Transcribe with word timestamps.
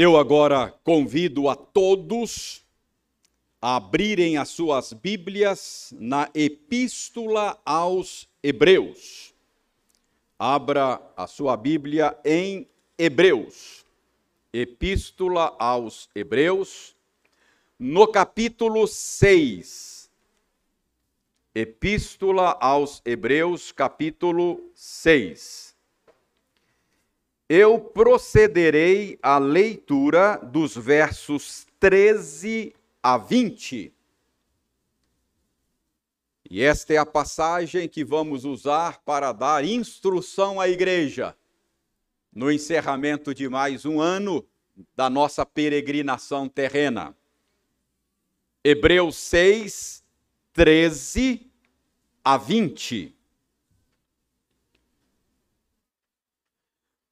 Eu 0.00 0.16
agora 0.16 0.72
convido 0.84 1.48
a 1.48 1.56
todos 1.56 2.64
a 3.60 3.74
abrirem 3.74 4.36
as 4.36 4.48
suas 4.48 4.92
Bíblias 4.92 5.92
na 5.98 6.30
Epístola 6.32 7.60
aos 7.66 8.28
Hebreus. 8.40 9.34
Abra 10.38 11.02
a 11.16 11.26
sua 11.26 11.56
Bíblia 11.56 12.16
em 12.24 12.68
Hebreus. 12.96 13.84
Epístola 14.52 15.56
aos 15.58 16.08
Hebreus, 16.14 16.94
no 17.76 18.06
capítulo 18.06 18.86
6. 18.86 20.08
Epístola 21.52 22.56
aos 22.60 23.02
Hebreus, 23.04 23.72
capítulo 23.72 24.60
6 24.74 25.67
eu 27.48 27.80
procederei 27.80 29.18
à 29.22 29.38
leitura 29.38 30.36
dos 30.36 30.76
versos 30.76 31.66
13 31.80 32.74
a 33.02 33.16
20. 33.16 33.94
E 36.50 36.62
esta 36.62 36.92
é 36.92 36.98
a 36.98 37.06
passagem 37.06 37.88
que 37.88 38.04
vamos 38.04 38.44
usar 38.44 39.00
para 39.02 39.32
dar 39.32 39.64
instrução 39.64 40.60
à 40.60 40.68
igreja 40.68 41.36
no 42.32 42.52
encerramento 42.52 43.34
de 43.34 43.48
mais 43.48 43.84
um 43.84 44.00
ano 44.00 44.46
da 44.94 45.08
nossa 45.08 45.44
peregrinação 45.44 46.48
terrena. 46.48 47.16
Hebreus 48.62 49.16
6, 49.16 50.04
13 50.52 51.50
a 52.22 52.36
20. 52.36 53.17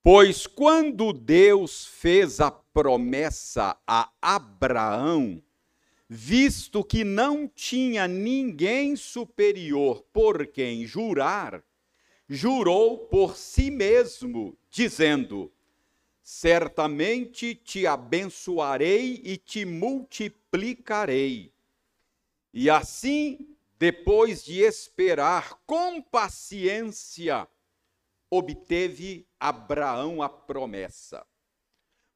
Pois 0.08 0.46
quando 0.46 1.12
Deus 1.12 1.84
fez 1.84 2.38
a 2.38 2.48
promessa 2.48 3.76
a 3.84 4.08
Abraão, 4.22 5.42
visto 6.08 6.84
que 6.84 7.02
não 7.02 7.48
tinha 7.48 8.06
ninguém 8.06 8.94
superior 8.94 10.04
por 10.12 10.46
quem 10.46 10.86
jurar, 10.86 11.60
jurou 12.28 12.98
por 13.08 13.36
si 13.36 13.68
mesmo, 13.68 14.56
dizendo: 14.70 15.52
Certamente 16.22 17.56
te 17.56 17.84
abençoarei 17.84 19.20
e 19.24 19.36
te 19.36 19.64
multiplicarei. 19.64 21.52
E 22.54 22.70
assim, 22.70 23.56
depois 23.76 24.44
de 24.44 24.60
esperar 24.60 25.60
com 25.66 26.00
paciência, 26.00 27.48
obteve 28.30 29.26
Abraão 29.38 30.22
a 30.22 30.28
promessa. 30.28 31.26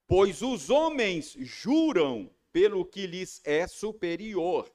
Pois 0.07 0.43
os 0.43 0.71
homens 0.71 1.37
juram 1.39 2.31
pelo 2.53 2.85
que 2.85 3.07
lhes 3.07 3.41
é 3.45 3.67
superior, 3.67 4.71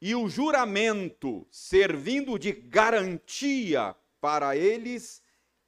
e 0.00 0.14
o 0.14 0.28
juramento, 0.28 1.46
servindo 1.50 2.38
de 2.38 2.52
garantia 2.52 3.96
para 4.20 4.56
eles, 4.56 5.22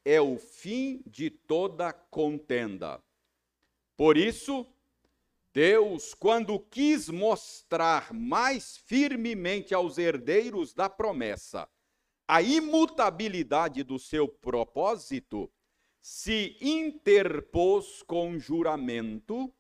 é 0.05 0.21
o 0.21 0.39
fim 0.39 1.03
de 1.07 1.31
toda 1.31 1.93
contenda. 1.93 3.03
Por 3.97 4.17
isso, 4.17 4.67
Deus, 5.53 6.15
quando 6.15 6.61
quis 6.61 7.09
mostrar 7.09 8.13
mais 8.13 8.77
firmemente 8.77 9.75
aos 9.75 9.99
herdeiros 9.99 10.73
da 10.73 10.89
promessa 10.89 11.69
a 12.29 12.43
imutabilidade 12.43 13.83
do 13.83 13.99
seu 13.99 14.29
propósito, 14.29 15.51
se 15.99 16.59
interpôs 16.61 18.03
com 18.03 18.39
juramento, 18.39 19.51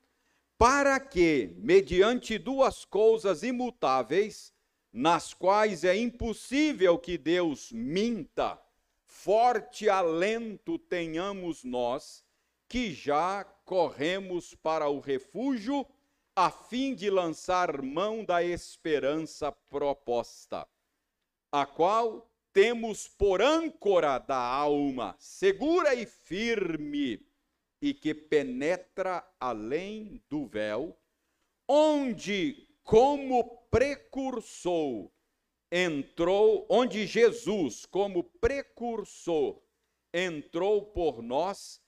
para 0.58 1.00
que, 1.00 1.55
mediante 1.56 2.36
duas 2.36 2.84
coisas 2.84 3.42
imutáveis, 3.42 4.52
nas 4.92 5.33
quais 5.33 5.83
é 5.83 5.96
impossível 5.96 6.98
que 6.98 7.17
Deus 7.17 7.73
minta, 7.73 8.61
forte 9.02 9.89
alento 9.89 10.79
tenhamos 10.79 11.64
nós, 11.64 12.23
que 12.68 12.92
já 12.92 13.45
corremos 13.64 14.55
para 14.55 14.89
o 14.89 15.00
refúgio, 15.00 15.86
a 16.36 16.50
fim 16.50 16.95
de 16.95 17.08
lançar 17.08 17.80
mão 17.80 18.24
da 18.24 18.42
esperança 18.42 19.50
proposta, 19.50 20.68
a 21.50 21.64
qual 21.64 22.27
temos 22.53 23.09
por 23.09 23.41
âncora 23.41 24.19
da 24.19 24.39
alma, 24.39 25.17
segura 25.19 25.95
e 25.95 26.07
firme, 26.07 27.27
e 27.81 27.95
que 27.95 28.13
penetra 28.13 29.25
além 29.39 30.23
do 30.29 30.47
véu, 30.47 30.98
onde, 31.67 32.69
como 32.83 33.45
precursor, 33.70 35.11
entrou, 35.70 36.67
onde 36.69 37.07
Jesus, 37.07 37.86
como 37.86 38.25
precursor, 38.25 39.61
entrou 40.13 40.83
por 40.83 41.23
nós, 41.23 41.80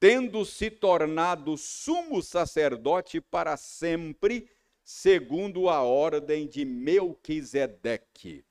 tendo 0.00 0.44
se 0.44 0.70
tornado 0.70 1.56
sumo 1.56 2.22
sacerdote 2.22 3.20
para 3.20 3.56
sempre, 3.56 4.50
segundo 4.82 5.68
a 5.68 5.82
ordem 5.82 6.46
de 6.46 6.64
Melquisedeque. 6.64 8.44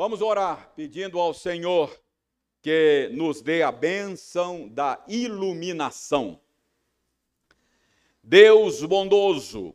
Vamos 0.00 0.22
orar 0.22 0.72
pedindo 0.76 1.18
ao 1.18 1.34
Senhor 1.34 2.00
que 2.62 3.10
nos 3.14 3.42
dê 3.42 3.64
a 3.64 3.72
bênção 3.72 4.68
da 4.68 5.04
iluminação. 5.08 6.40
Deus 8.22 8.80
bondoso, 8.84 9.74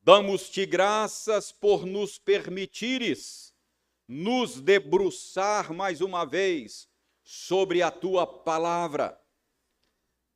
damos-te 0.00 0.64
graças 0.64 1.50
por 1.50 1.84
nos 1.84 2.18
permitires 2.18 3.52
nos 4.06 4.60
debruçar 4.60 5.72
mais 5.72 6.00
uma 6.00 6.24
vez 6.24 6.88
sobre 7.24 7.82
a 7.82 7.90
tua 7.90 8.24
palavra. 8.24 9.20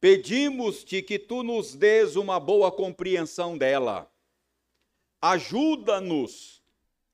Pedimos-te 0.01 1.01
que 1.01 1.17
tu 1.17 1.45
nos 1.45 1.77
dês 1.77 2.17
uma 2.17 2.41
boa 2.41 2.73
compreensão 2.73 3.57
dela. 3.57 4.13
Ajuda-nos 5.23 6.66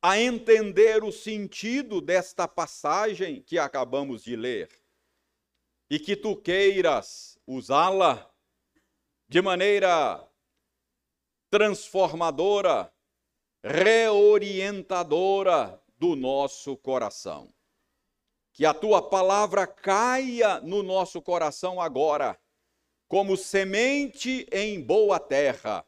a 0.05 0.19
entender 0.19 1.05
o 1.05 1.13
sentido 1.13 2.01
desta 2.01 2.49
passagem 2.49 3.41
que 3.41 3.57
acabamos 3.57 4.25
de 4.25 4.35
ler 4.35 4.69
e 5.89 5.97
que 5.97 6.17
tu 6.17 6.35
queiras 6.35 7.39
usá-la 7.47 8.29
de 9.29 9.41
maneira 9.41 10.29
transformadora, 11.49 12.93
reorientadora 13.63 15.81
do 15.97 16.17
nosso 16.17 16.77
coração. 16.77 17.55
Que 18.53 18.67
a 18.67 18.75
tua 18.75 19.09
palavra 19.09 19.69
caia 19.69 20.59
no 20.61 20.83
nosso 20.83 21.23
coração 21.23 21.81
agora, 21.81 22.37
como 23.07 23.37
semente 23.37 24.49
em 24.51 24.81
boa 24.81 25.21
terra, 25.21 25.87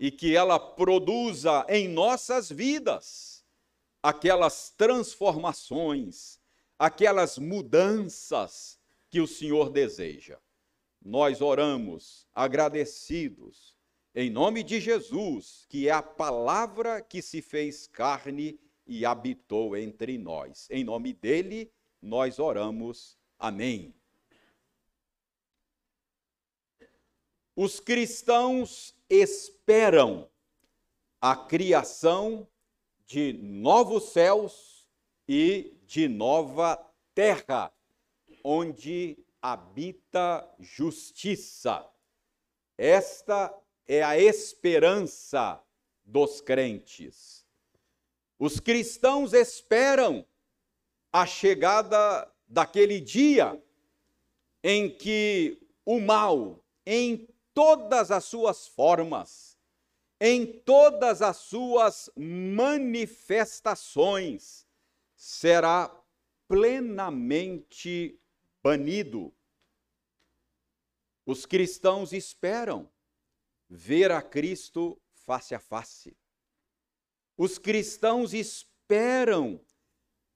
e 0.00 0.10
que 0.10 0.34
ela 0.34 0.58
produza 0.58 1.66
em 1.68 1.88
nossas 1.88 2.50
vidas 2.50 3.33
aquelas 4.04 4.68
transformações, 4.68 6.38
aquelas 6.78 7.38
mudanças 7.38 8.78
que 9.08 9.18
o 9.18 9.26
Senhor 9.26 9.70
deseja. 9.70 10.38
Nós 11.00 11.40
oramos 11.40 12.28
agradecidos 12.34 13.74
em 14.14 14.28
nome 14.28 14.62
de 14.62 14.78
Jesus, 14.78 15.64
que 15.70 15.88
é 15.88 15.90
a 15.90 16.02
palavra 16.02 17.00
que 17.00 17.22
se 17.22 17.40
fez 17.40 17.86
carne 17.86 18.60
e 18.86 19.06
habitou 19.06 19.74
entre 19.74 20.18
nós. 20.18 20.68
Em 20.70 20.84
nome 20.84 21.14
dele, 21.14 21.72
nós 22.00 22.38
oramos. 22.38 23.16
Amém. 23.38 23.94
Os 27.56 27.80
cristãos 27.80 28.94
esperam 29.08 30.30
a 31.22 31.34
criação 31.34 32.46
de 33.06 33.32
novos 33.32 34.10
céus 34.10 34.88
e 35.28 35.76
de 35.86 36.08
nova 36.08 36.76
terra, 37.14 37.72
onde 38.42 39.18
habita 39.40 40.48
justiça. 40.58 41.88
Esta 42.76 43.54
é 43.86 44.02
a 44.02 44.18
esperança 44.18 45.62
dos 46.04 46.40
crentes. 46.40 47.46
Os 48.38 48.58
cristãos 48.58 49.32
esperam 49.32 50.26
a 51.12 51.24
chegada 51.26 52.30
daquele 52.46 53.00
dia 53.00 53.62
em 54.62 54.90
que 54.90 55.58
o 55.84 56.00
mal, 56.00 56.64
em 56.84 57.28
todas 57.52 58.10
as 58.10 58.24
suas 58.24 58.66
formas, 58.66 59.53
em 60.26 60.46
todas 60.46 61.20
as 61.20 61.36
suas 61.36 62.08
manifestações, 62.16 64.66
será 65.14 65.94
plenamente 66.48 68.18
banido. 68.62 69.34
Os 71.26 71.44
cristãos 71.44 72.14
esperam 72.14 72.90
ver 73.68 74.10
a 74.10 74.22
Cristo 74.22 74.98
face 75.12 75.54
a 75.54 75.60
face. 75.60 76.16
Os 77.36 77.58
cristãos 77.58 78.32
esperam 78.32 79.60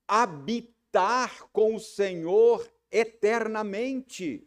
habitar 0.07 1.49
com 1.51 1.75
o 1.75 1.81
Senhor 1.81 2.71
eternamente, 2.91 4.47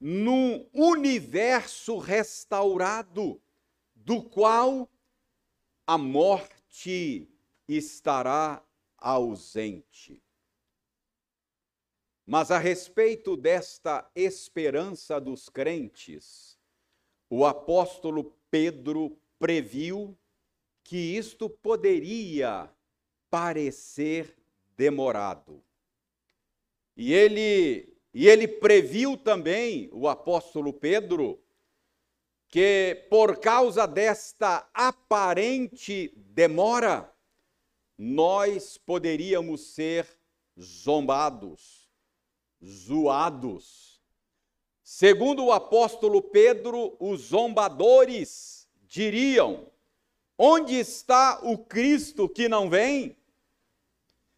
num 0.00 0.68
universo 0.72 1.98
restaurado, 1.98 3.40
do 4.04 4.22
qual 4.22 4.88
a 5.86 5.96
morte 5.96 7.28
estará 7.68 8.64
ausente. 8.98 10.22
Mas 12.26 12.50
a 12.50 12.58
respeito 12.58 13.36
desta 13.36 14.08
esperança 14.14 15.20
dos 15.20 15.48
crentes, 15.48 16.58
o 17.28 17.44
apóstolo 17.44 18.36
Pedro 18.50 19.18
previu 19.38 20.16
que 20.84 20.96
isto 20.96 21.48
poderia 21.48 22.70
parecer 23.30 24.36
demorado. 24.76 25.62
E 26.96 27.12
ele, 27.12 27.96
e 28.12 28.28
ele 28.28 28.46
previu 28.46 29.16
também, 29.16 29.88
o 29.92 30.08
apóstolo 30.08 30.72
Pedro, 30.72 31.42
que 32.52 33.06
por 33.08 33.38
causa 33.38 33.86
desta 33.86 34.68
aparente 34.74 36.12
demora, 36.14 37.10
nós 37.96 38.76
poderíamos 38.76 39.68
ser 39.68 40.06
zombados, 40.60 41.88
zoados. 42.62 44.02
Segundo 44.82 45.46
o 45.46 45.50
apóstolo 45.50 46.20
Pedro, 46.20 46.94
os 47.00 47.22
zombadores 47.22 48.68
diriam: 48.82 49.66
Onde 50.36 50.74
está 50.74 51.40
o 51.42 51.56
Cristo 51.56 52.28
que 52.28 52.50
não 52.50 52.68
vem? 52.68 53.16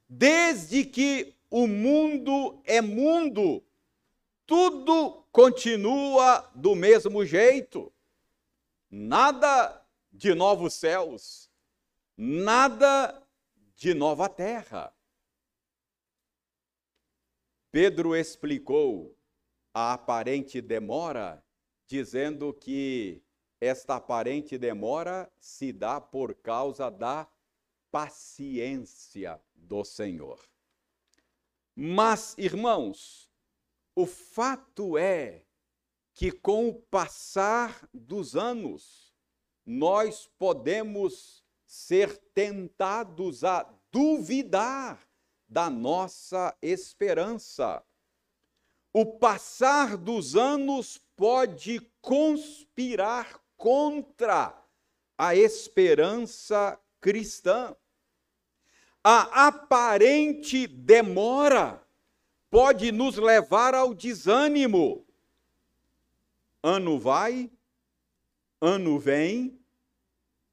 Desde 0.09 0.85
que 0.85 1.35
o 1.51 1.67
mundo 1.67 2.61
é 2.65 2.81
mundo, 2.81 3.61
tudo 4.47 5.25
continua 5.33 6.49
do 6.55 6.77
mesmo 6.77 7.27
jeito. 7.27 7.93
Nada 8.97 9.85
de 10.13 10.37
novos 10.37 10.75
céus, 10.75 11.51
nada 12.17 13.27
de 13.75 13.93
nova 13.93 14.29
terra. 14.29 14.95
Pedro 17.73 18.15
explicou 18.15 19.19
a 19.75 19.95
aparente 19.95 20.61
demora, 20.61 21.45
dizendo 21.89 22.55
que 22.55 23.21
esta 23.61 23.97
aparente 23.97 24.57
demora 24.57 25.29
se 25.41 25.73
dá 25.73 26.01
por 26.01 26.33
causa 26.37 26.89
da 26.89 27.29
paciência 27.91 29.43
do 29.57 29.85
Senhor. 29.85 30.39
Mas, 31.75 32.39
irmãos, 32.39 33.29
o 33.97 34.07
fato 34.07 34.97
é 34.97 35.44
que 36.15 36.31
com 36.31 36.69
o 36.69 36.75
passar 36.75 37.89
dos 37.93 38.37
anos, 38.37 39.13
nós 39.67 40.31
podemos 40.39 41.45
ser 41.67 42.17
tentados 42.33 43.43
a 43.43 43.69
duvidar 43.91 45.05
da 45.49 45.69
nossa 45.69 46.57
esperança. 46.63 47.83
O 48.93 49.05
passar 49.19 49.97
dos 49.97 50.37
anos 50.37 50.99
pode 51.17 51.81
conspirar 52.01 53.41
contra 53.57 54.57
a 55.19 55.35
esperança 55.35 56.79
cristã. 57.01 57.75
A 59.03 59.49
aparente 59.49 60.67
demora 60.67 61.85
pode 62.49 62.93
nos 62.93 63.17
levar 63.17 63.75
ao 63.75 63.93
desânimo. 63.93 65.05
Ano 66.67 66.99
vai, 66.99 67.53
ano 68.59 68.99
vem 68.99 69.63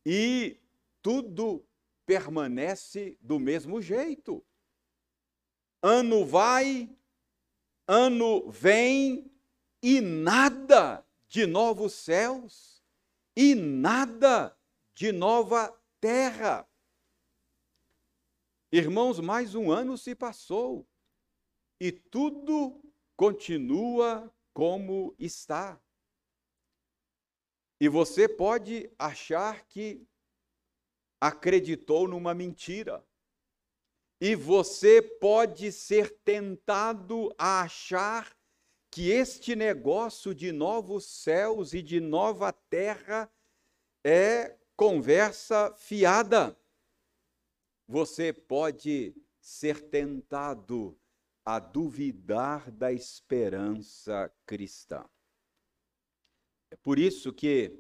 e 0.06 0.60
tudo 1.02 1.66
permanece 2.06 3.18
do 3.22 3.40
mesmo 3.40 3.82
jeito. 3.82 4.44
Ano 5.82 6.26
vai, 6.26 6.94
ano 7.88 8.52
vem 8.52 9.32
e 9.82 10.02
nada 10.02 11.02
de 11.30 11.46
novos 11.46 11.94
céus 11.94 12.84
e 13.34 13.56
nada 13.56 14.54
de 14.94 15.14
nova 15.14 15.74
terra. 16.02 16.68
Irmãos, 18.70 19.18
mais 19.22 19.56
um 19.56 19.72
ano 19.72 19.98
se 19.98 20.14
passou 20.14 20.86
e 21.80 21.90
tudo 21.90 22.84
continua 23.16 24.30
como 24.54 25.16
está. 25.18 25.80
E 27.82 27.90
você 27.90 28.30
pode 28.30 28.90
achar 28.98 29.66
que 29.66 30.08
acreditou 31.20 32.08
numa 32.08 32.34
mentira. 32.34 33.06
E 34.22 34.36
você 34.36 35.02
pode 35.02 35.72
ser 35.72 36.12
tentado 36.24 37.34
a 37.38 37.62
achar 37.62 38.34
que 38.90 39.10
este 39.10 39.56
negócio 39.56 40.34
de 40.34 40.54
novos 40.54 41.06
céus 41.06 41.74
e 41.74 41.82
de 41.82 42.00
nova 42.00 42.54
terra 42.54 43.30
é 44.06 44.56
conversa 44.78 45.74
fiada 45.76 46.56
você 47.92 48.32
pode 48.32 49.14
ser 49.42 49.90
tentado 49.90 50.98
a 51.44 51.60
duvidar 51.60 52.72
da 52.72 52.94
esperança 52.94 54.34
cristã. 54.46 55.04
É 56.72 56.76
por 56.78 56.98
isso 56.98 57.34
que, 57.34 57.78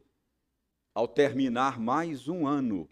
ao 0.93 1.07
terminar 1.07 1.79
mais 1.79 2.27
um 2.27 2.45
ano, 2.45 2.89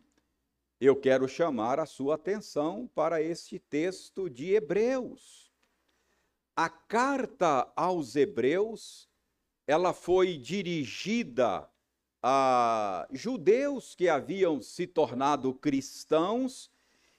eu 0.79 0.95
quero 0.95 1.27
chamar 1.27 1.77
a 1.77 1.85
sua 1.85 2.15
atenção 2.15 2.89
para 2.95 3.21
este 3.21 3.59
texto 3.59 4.29
de 4.29 4.53
Hebreus. 4.53 5.51
A 6.55 6.69
carta 6.69 7.69
aos 7.75 8.15
Hebreus, 8.15 9.09
ela 9.67 9.91
foi 9.91 10.37
dirigida 10.37 11.69
a 12.23 13.05
judeus 13.11 13.93
que 13.93 14.07
haviam 14.07 14.61
se 14.61 14.87
tornado 14.87 15.53
cristãos 15.53 16.71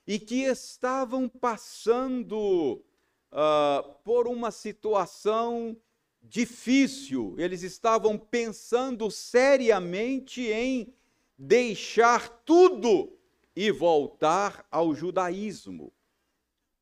e 0.07 0.19
que 0.19 0.45
estavam 0.45 1.28
passando 1.28 2.83
uh, 3.31 3.93
por 4.02 4.26
uma 4.26 4.50
situação 4.50 5.76
difícil, 6.23 7.35
eles 7.39 7.62
estavam 7.62 8.19
pensando 8.19 9.11
seriamente 9.11 10.43
em 10.43 10.95
deixar 11.37 12.29
tudo 12.45 13.19
e 13.55 13.71
voltar 13.71 14.67
ao 14.71 14.95
judaísmo. 14.95 15.93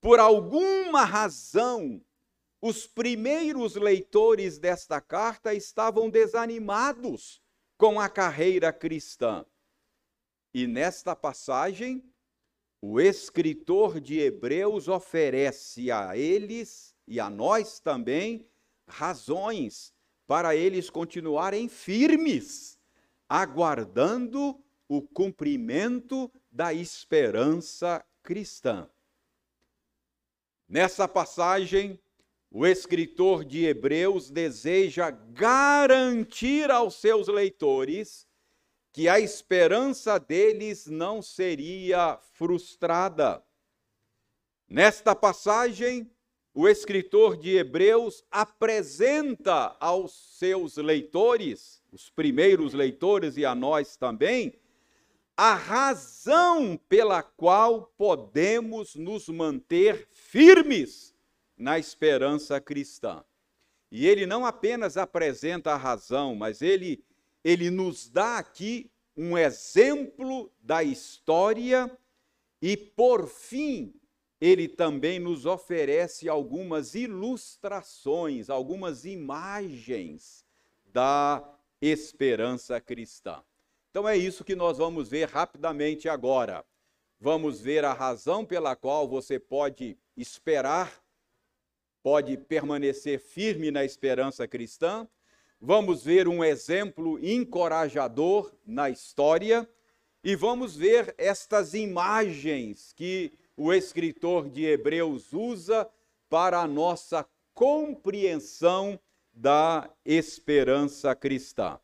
Por 0.00 0.20
alguma 0.20 1.04
razão, 1.04 2.00
os 2.60 2.86
primeiros 2.86 3.76
leitores 3.76 4.58
desta 4.58 5.00
carta 5.00 5.54
estavam 5.54 6.10
desanimados 6.10 7.40
com 7.76 8.00
a 8.00 8.08
carreira 8.08 8.72
cristã. 8.72 9.46
E 10.52 10.66
nesta 10.66 11.14
passagem, 11.14 12.02
o 12.80 13.00
escritor 13.00 14.00
de 14.00 14.18
Hebreus 14.18 14.88
oferece 14.88 15.90
a 15.90 16.16
eles 16.16 16.94
e 17.06 17.20
a 17.20 17.30
nós 17.30 17.80
também 17.80 18.48
razões 18.88 19.92
para 20.26 20.54
eles 20.56 20.90
continuarem 20.90 21.68
firmes, 21.68 22.78
aguardando 23.28 24.58
o 24.88 25.02
cumprimento 25.02 26.30
da 26.50 26.72
esperança 26.72 28.04
cristã. 28.22 28.88
Nessa 30.68 31.06
passagem, 31.08 32.00
o 32.50 32.66
escritor 32.66 33.44
de 33.44 33.64
Hebreus 33.64 34.30
deseja 34.30 35.10
garantir 35.10 36.70
aos 36.70 36.94
seus 36.94 37.28
leitores 37.28 38.26
que 38.92 39.08
a 39.08 39.20
esperança 39.20 40.18
deles 40.18 40.86
não 40.86 41.22
seria 41.22 42.18
frustrada. 42.32 43.44
Nesta 44.68 45.14
passagem, 45.14 46.10
o 46.60 46.66
escritor 46.66 47.36
de 47.36 47.56
Hebreus 47.56 48.24
apresenta 48.32 49.76
aos 49.78 50.36
seus 50.40 50.76
leitores, 50.76 51.80
os 51.92 52.10
primeiros 52.10 52.74
leitores 52.74 53.36
e 53.36 53.44
a 53.44 53.54
nós 53.54 53.96
também, 53.96 54.52
a 55.36 55.54
razão 55.54 56.76
pela 56.88 57.22
qual 57.22 57.94
podemos 57.96 58.96
nos 58.96 59.28
manter 59.28 60.08
firmes 60.10 61.14
na 61.56 61.78
esperança 61.78 62.60
cristã. 62.60 63.22
E 63.88 64.04
ele 64.04 64.26
não 64.26 64.44
apenas 64.44 64.96
apresenta 64.96 65.70
a 65.70 65.76
razão, 65.76 66.34
mas 66.34 66.60
ele 66.60 67.04
ele 67.44 67.70
nos 67.70 68.08
dá 68.08 68.36
aqui 68.36 68.90
um 69.16 69.38
exemplo 69.38 70.50
da 70.60 70.82
história 70.82 71.88
e, 72.60 72.76
por 72.76 73.28
fim, 73.28 73.94
ele 74.40 74.68
também 74.68 75.18
nos 75.18 75.46
oferece 75.46 76.28
algumas 76.28 76.94
ilustrações, 76.94 78.48
algumas 78.48 79.04
imagens 79.04 80.44
da 80.86 81.42
esperança 81.80 82.80
cristã. 82.80 83.42
Então 83.90 84.08
é 84.08 84.16
isso 84.16 84.44
que 84.44 84.54
nós 84.54 84.78
vamos 84.78 85.08
ver 85.08 85.28
rapidamente 85.28 86.08
agora. 86.08 86.64
Vamos 87.20 87.60
ver 87.60 87.84
a 87.84 87.92
razão 87.92 88.44
pela 88.44 88.76
qual 88.76 89.08
você 89.08 89.40
pode 89.40 89.98
esperar, 90.16 91.02
pode 92.00 92.36
permanecer 92.36 93.18
firme 93.18 93.72
na 93.72 93.84
esperança 93.84 94.46
cristã. 94.46 95.08
Vamos 95.60 96.04
ver 96.04 96.28
um 96.28 96.44
exemplo 96.44 97.18
encorajador 97.24 98.54
na 98.64 98.88
história 98.88 99.68
e 100.22 100.36
vamos 100.36 100.76
ver 100.76 101.12
estas 101.18 101.74
imagens 101.74 102.92
que 102.92 103.32
o 103.58 103.72
escritor 103.72 104.48
de 104.48 104.64
Hebreus 104.64 105.32
usa 105.32 105.86
para 106.30 106.60
a 106.60 106.66
nossa 106.66 107.26
compreensão 107.52 108.98
da 109.34 109.90
esperança 110.04 111.14
cristã. 111.14 111.78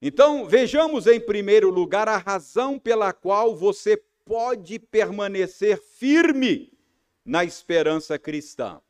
Então, 0.00 0.46
vejamos 0.46 1.06
em 1.06 1.20
primeiro 1.20 1.68
lugar 1.68 2.08
a 2.08 2.16
razão 2.16 2.78
pela 2.78 3.12
qual 3.12 3.54
você 3.54 3.96
pode 4.24 4.78
permanecer 4.78 5.82
firme 5.82 6.72
na 7.24 7.44
esperança 7.44 8.18
cristã. 8.18 8.80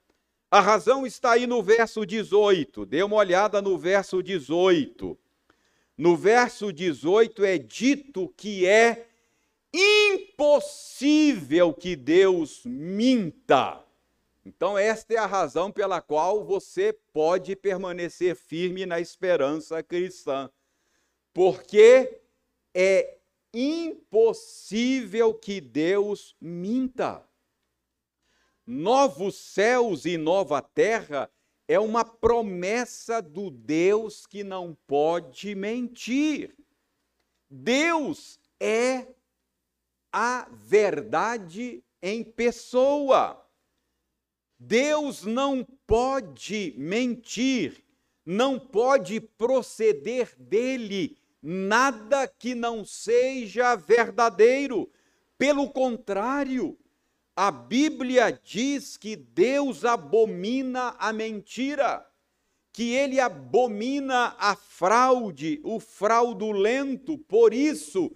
A 0.51 0.61
razão 0.61 1.07
está 1.07 1.33
aí 1.33 1.47
no 1.47 1.63
verso 1.63 2.05
18. 2.05 2.85
Dê 2.85 3.03
uma 3.03 3.17
olhada 3.17 3.63
no 3.63 3.79
verso 3.79 4.23
18. 4.23 5.19
No 5.97 6.17
verso 6.17 6.73
18 6.73 7.45
é 7.45 7.57
dito 7.57 8.33
que 8.37 8.67
é 8.67 9.10
impossível 9.73 11.73
que 11.73 11.97
Deus 11.97 12.63
minta. 12.65 13.85
Então, 14.45 14.77
esta 14.77 15.15
é 15.15 15.17
a 15.17 15.27
razão 15.27 15.71
pela 15.71 16.01
qual 16.01 16.45
você 16.45 16.93
pode 17.13 17.55
permanecer 17.55 18.35
firme 18.35 18.87
na 18.87 18.99
esperança 18.99 19.83
cristã. 19.83 20.51
Porque 21.33 22.21
é 22.75 23.19
impossível 23.53 25.35
que 25.35 25.61
Deus 25.61 26.37
minta. 26.41 27.25
Novos 28.67 29.37
céus 29.37 30.05
e 30.05 30.17
nova 30.17 30.63
terra 30.63 31.31
é 31.67 31.79
uma 31.79 32.05
promessa 32.05 33.21
do 33.21 33.51
Deus 33.51 34.27
que 34.27 34.43
não 34.43 34.77
pode 34.87 35.55
mentir. 35.55 36.57
Deus 37.49 38.39
é 38.59 39.07
a 40.13 40.49
verdade 40.53 41.83
em 42.03 42.25
pessoa. 42.25 43.45
Deus 44.59 45.25
não 45.25 45.67
pode 45.87 46.75
mentir, 46.77 47.85
não 48.25 48.59
pode 48.59 49.21
proceder 49.21 50.35
dele 50.39 51.17
nada 51.43 52.29
que 52.29 52.55
não 52.55 52.85
seja 52.85 53.75
verdadeiro. 53.75 54.91
Pelo 55.39 55.71
contrário, 55.71 56.79
a 57.35 57.51
Bíblia 57.51 58.39
diz 58.45 58.99
que 58.99 59.17
Deus 59.17 59.85
abomina 59.85 60.95
a 60.99 61.13
mentira, 61.13 62.07
que 62.73 62.93
ele 62.93 63.19
abomina 63.19 64.37
a 64.39 64.55
fraude, 64.55 65.59
o 65.65 65.81
fraudulento. 65.81 67.17
Por 67.17 67.55
isso, 67.55 68.15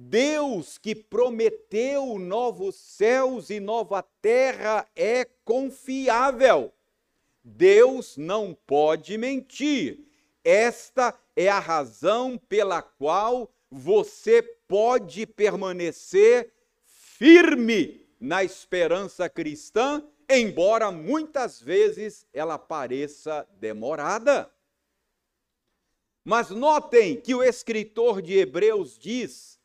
Deus 0.00 0.78
que 0.78 0.94
prometeu 0.94 2.20
novos 2.20 2.76
céus 2.76 3.50
e 3.50 3.58
nova 3.58 4.00
terra 4.22 4.88
é 4.94 5.24
confiável. 5.44 6.72
Deus 7.42 8.16
não 8.16 8.56
pode 8.64 9.18
mentir. 9.18 10.06
Esta 10.44 11.18
é 11.34 11.48
a 11.48 11.58
razão 11.58 12.38
pela 12.48 12.80
qual 12.80 13.52
você 13.68 14.40
pode 14.40 15.26
permanecer 15.26 16.52
firme 16.84 18.06
na 18.20 18.44
esperança 18.44 19.28
cristã, 19.28 20.06
embora 20.30 20.92
muitas 20.92 21.60
vezes 21.60 22.24
ela 22.32 22.56
pareça 22.56 23.44
demorada. 23.58 24.48
Mas 26.24 26.50
notem 26.50 27.20
que 27.20 27.34
o 27.34 27.42
escritor 27.42 28.22
de 28.22 28.38
Hebreus 28.38 28.96
diz 28.96 29.57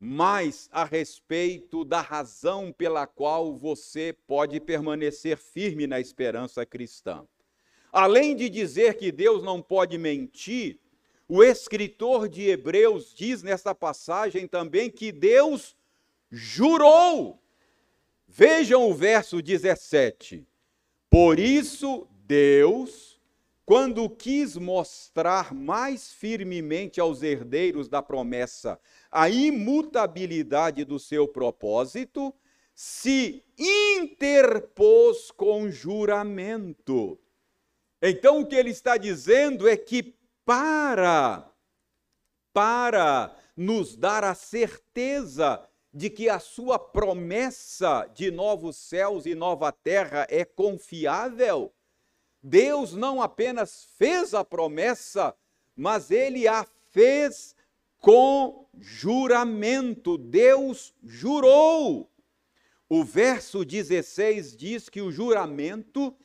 mais 0.00 0.68
a 0.72 0.84
respeito 0.84 1.84
da 1.84 2.00
razão 2.00 2.72
pela 2.72 3.06
qual 3.06 3.56
você 3.56 4.14
pode 4.26 4.60
permanecer 4.60 5.36
firme 5.36 5.86
na 5.86 5.98
esperança 5.98 6.64
cristã. 6.64 7.26
Além 7.92 8.36
de 8.36 8.48
dizer 8.48 8.94
que 8.94 9.10
Deus 9.10 9.42
não 9.42 9.60
pode 9.60 9.98
mentir, 9.98 10.78
o 11.28 11.42
escritor 11.42 12.28
de 12.28 12.48
Hebreus 12.48 13.12
diz 13.14 13.42
nessa 13.42 13.74
passagem 13.74 14.46
também 14.46 14.90
que 14.90 15.10
Deus 15.10 15.76
jurou. 16.30 17.42
Vejam 18.26 18.88
o 18.88 18.94
verso 18.94 19.42
17. 19.42 20.46
Por 21.10 21.38
isso, 21.38 22.06
Deus 22.26 23.18
quando 23.68 24.08
quis 24.08 24.56
mostrar 24.56 25.52
mais 25.52 26.10
firmemente 26.10 26.98
aos 26.98 27.22
herdeiros 27.22 27.86
da 27.86 28.00
promessa 28.00 28.80
a 29.10 29.28
imutabilidade 29.28 30.84
do 30.84 30.98
seu 30.98 31.26
propósito, 31.26 32.34
se 32.74 33.44
interpôs 33.58 35.30
com 35.30 35.70
juramento. 35.70 37.18
Então 38.00 38.40
o 38.40 38.46
que 38.46 38.54
ele 38.54 38.70
está 38.70 38.96
dizendo 38.96 39.68
é 39.68 39.76
que 39.76 40.14
para 40.44 41.50
para 42.52 43.36
nos 43.56 43.96
dar 43.96 44.24
a 44.24 44.34
certeza 44.34 45.68
de 45.92 46.10
que 46.10 46.28
a 46.28 46.38
sua 46.38 46.78
promessa 46.78 48.08
de 48.14 48.30
novos 48.30 48.76
céus 48.76 49.26
e 49.26 49.34
nova 49.34 49.72
terra 49.72 50.26
é 50.28 50.44
confiável, 50.44 51.72
Deus 52.42 52.94
não 52.94 53.20
apenas 53.20 53.88
fez 53.96 54.34
a 54.34 54.44
promessa, 54.44 55.34
mas 55.74 56.10
ele 56.10 56.46
a 56.46 56.66
fez 56.90 57.54
com 57.98 58.66
juramento. 58.78 60.16
Deus 60.16 60.94
jurou. 61.02 62.10
O 62.88 63.04
verso 63.04 63.64
16 63.64 64.56
diz 64.56 64.88
que 64.88 65.00
o 65.00 65.12
juramento 65.12 66.16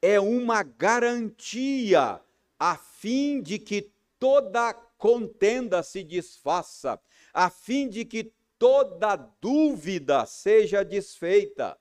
é 0.00 0.20
uma 0.20 0.62
garantia 0.62 2.20
a 2.58 2.76
fim 2.76 3.40
de 3.40 3.58
que 3.58 3.90
toda 4.18 4.74
contenda 4.74 5.82
se 5.82 6.04
desfaça, 6.04 7.00
a 7.32 7.50
fim 7.50 7.88
de 7.88 8.04
que 8.04 8.32
toda 8.58 9.16
dúvida 9.16 10.24
seja 10.26 10.84
desfeita. 10.84 11.76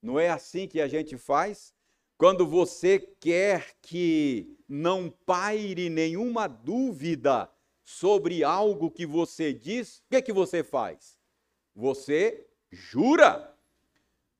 Não 0.00 0.20
é 0.20 0.28
assim 0.28 0.68
que 0.68 0.80
a 0.80 0.86
gente 0.86 1.16
faz? 1.16 1.74
Quando 2.16 2.46
você 2.46 3.00
quer 3.18 3.74
que 3.82 4.56
não 4.68 5.10
paire 5.10 5.90
nenhuma 5.90 6.46
dúvida 6.46 7.50
sobre 7.84 8.42
algo 8.42 8.90
que 8.90 9.04
você 9.04 9.52
diz, 9.52 9.98
o 9.98 10.02
que, 10.10 10.16
é 10.16 10.22
que 10.22 10.32
você 10.32 10.64
faz? 10.64 11.18
Você 11.76 12.46
jura. 12.70 13.54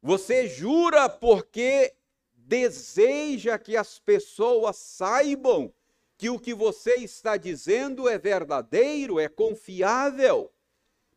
Você 0.03 0.49
jura 0.49 1.09
porque 1.09 1.95
deseja 2.35 3.59
que 3.59 3.77
as 3.77 3.99
pessoas 3.99 4.77
saibam 4.77 5.73
que 6.17 6.31
o 6.31 6.39
que 6.39 6.55
você 6.55 6.95
está 6.97 7.37
dizendo 7.37 8.09
é 8.09 8.19
verdadeiro, 8.19 9.21
é 9.21 9.29
confiável. 9.29 10.51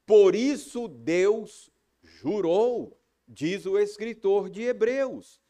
Por 0.06 0.36
isso 0.36 0.88
Deus 0.88 1.72
jurou, 2.02 2.98
diz 3.28 3.66
o 3.66 3.78
escritor 3.78 4.50
de 4.50 4.64
Hebreus. 4.64 5.42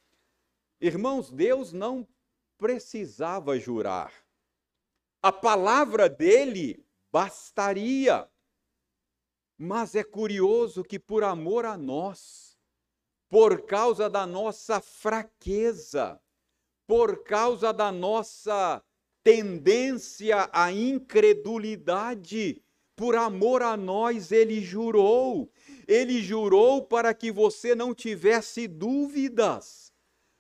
Irmãos, 0.80 1.32
Deus 1.32 1.74
não 1.74 2.08
precisava 2.58 3.58
jurar. 3.60 4.27
A 5.22 5.32
palavra 5.32 6.08
dele 6.08 6.86
bastaria. 7.12 8.30
Mas 9.58 9.96
é 9.96 10.04
curioso 10.04 10.84
que, 10.84 11.00
por 11.00 11.24
amor 11.24 11.66
a 11.66 11.76
nós, 11.76 12.56
por 13.28 13.66
causa 13.66 14.10
da 14.10 14.26
nossa 14.28 14.80
fraqueza, 14.80 16.22
por 16.86 17.24
causa 17.24 17.74
da 17.74 17.92
nossa 17.92 18.84
tendência 19.24 20.50
à 20.54 20.72
incredulidade, 20.72 22.62
por 22.96 23.16
amor 23.16 23.62
a 23.62 23.76
nós, 23.76 24.32
ele 24.32 24.62
jurou. 24.62 25.52
Ele 25.88 26.22
jurou 26.22 26.84
para 26.84 27.14
que 27.14 27.32
você 27.32 27.76
não 27.76 27.94
tivesse 27.94 28.68
dúvidas. 28.68 29.87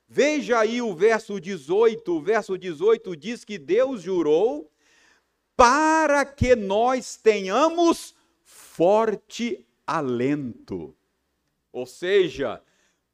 Veja 0.07 0.59
aí 0.59 0.81
o 0.81 0.95
verso 0.95 1.39
18. 1.39 2.11
O 2.11 2.21
verso 2.21 2.57
18 2.57 3.15
diz 3.15 3.43
que 3.43 3.57
Deus 3.57 4.01
jurou 4.01 4.71
para 5.55 6.23
que 6.23 6.55
nós 6.55 7.17
tenhamos 7.17 8.15
forte 8.43 9.65
alento. 9.85 10.95
Ou 11.73 11.85
seja, 11.85 12.61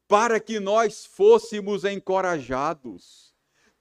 para 0.07 0.39
que 0.39 0.59
nós 0.59 1.05
fôssemos 1.05 1.83
encorajados, 1.83 3.33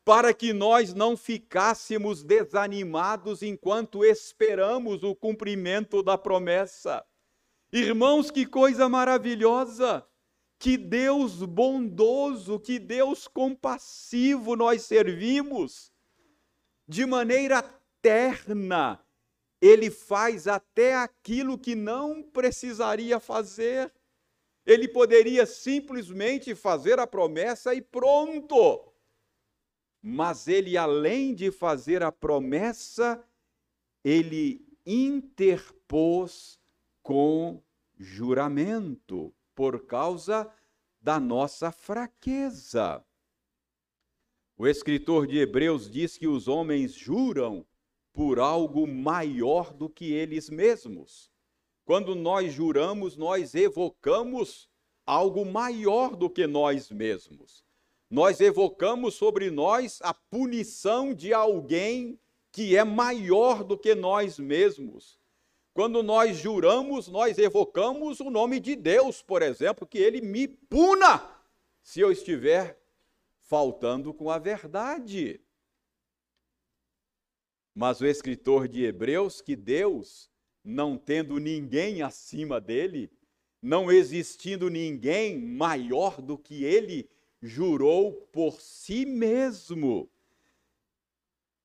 para 0.04 0.33
que 0.33 0.52
nós 0.52 0.95
não 0.95 1.16
ficássemos 1.16 2.23
desanimados 2.23 3.42
enquanto 3.42 4.04
esperamos 4.04 5.02
o 5.02 5.14
cumprimento 5.14 6.02
da 6.02 6.16
promessa. 6.16 7.04
Irmãos, 7.73 8.31
que 8.31 8.47
coisa 8.47 8.88
maravilhosa! 8.88 10.07
Que 10.62 10.76
Deus 10.76 11.42
bondoso, 11.42 12.61
que 12.61 12.78
Deus 12.78 13.26
compassivo 13.26 14.54
nós 14.54 14.83
servimos. 14.83 15.92
De 16.87 17.04
maneira 17.04 17.64
terna, 18.00 19.04
Ele 19.61 19.90
faz 19.90 20.47
até 20.47 20.95
aquilo 20.95 21.59
que 21.59 21.75
não 21.75 22.23
precisaria 22.23 23.19
fazer. 23.19 23.92
Ele 24.64 24.87
poderia 24.87 25.47
simplesmente 25.47 26.54
fazer 26.54 27.00
a 27.00 27.09
promessa 27.09 27.75
e 27.75 27.83
pronto. 27.83 28.95
Mas 30.00 30.47
ele, 30.47 30.76
além 30.76 31.35
de 31.35 31.50
fazer 31.50 32.04
a 32.04 32.12
promessa, 32.12 33.21
ele 34.04 34.64
interpôs 34.87 36.61
com 37.02 37.61
juramento 37.99 39.35
por 39.55 39.87
causa 39.87 40.51
da 41.01 41.19
nossa 41.19 41.73
fraqueza. 41.73 43.05
O 44.57 44.67
escritor 44.67 45.27
de 45.27 45.39
Hebreus 45.39 45.91
diz 45.91 46.17
que 46.17 46.29
os 46.29 46.47
homens 46.47 46.93
juram 46.93 47.67
por 48.13 48.39
algo 48.39 48.87
maior 48.87 49.73
do 49.73 49.89
que 49.89 50.13
eles 50.13 50.49
mesmos. 50.51 51.31
Quando 51.85 52.15
nós 52.15 52.53
juramos, 52.53 53.17
nós 53.17 53.55
evocamos 53.55 54.69
algo 55.05 55.45
maior 55.45 56.15
do 56.15 56.31
que 56.31 56.47
nós 56.47 56.91
mesmos. 56.91 57.65
Nós 58.09 58.41
evocamos 58.41 59.15
sobre 59.15 59.51
nós 59.51 59.99
a 60.03 60.13
punição 60.13 61.15
de 61.15 61.33
alguém 61.33 62.21
que 62.53 62.77
é 62.77 62.85
maior 62.85 63.65
do 63.65 63.77
que 63.77 63.95
nós 63.95 64.39
mesmos. 64.39 65.19
Quando 65.75 66.02
nós 66.02 66.37
juramos, 66.37 67.09
nós 67.09 67.38
evocamos 67.38 68.21
o 68.21 68.29
nome 68.29 68.61
de 68.61 68.76
Deus, 68.76 69.23
por 69.23 69.41
exemplo, 69.41 69.87
que 69.87 69.99
ele 69.99 70.21
me 70.21 70.47
puna 70.47 71.43
se 71.83 72.00
eu 72.00 72.12
estiver 72.12 72.79
faltando 73.41 74.12
com 74.12 74.31
a 74.31 74.38
verdade. 74.38 75.41
Mas 77.75 78.00
o 78.02 78.07
escritor 78.07 78.69
de 78.69 78.85
Hebreus, 78.85 79.41
que 79.41 79.57
Deus 79.57 80.31
não 80.62 80.99
tendo 80.99 81.38
ninguém 81.38 82.02
acima 82.02 82.61
dele, 82.61 83.11
não 83.61 83.91
existindo 83.91 84.69
ninguém 84.69 85.38
maior 85.38 86.21
do 86.21 86.37
que 86.37 86.64
ele, 86.64 87.09
jurou 87.41 88.12
por 88.31 88.61
si 88.61 89.07
mesmo. 89.07 90.11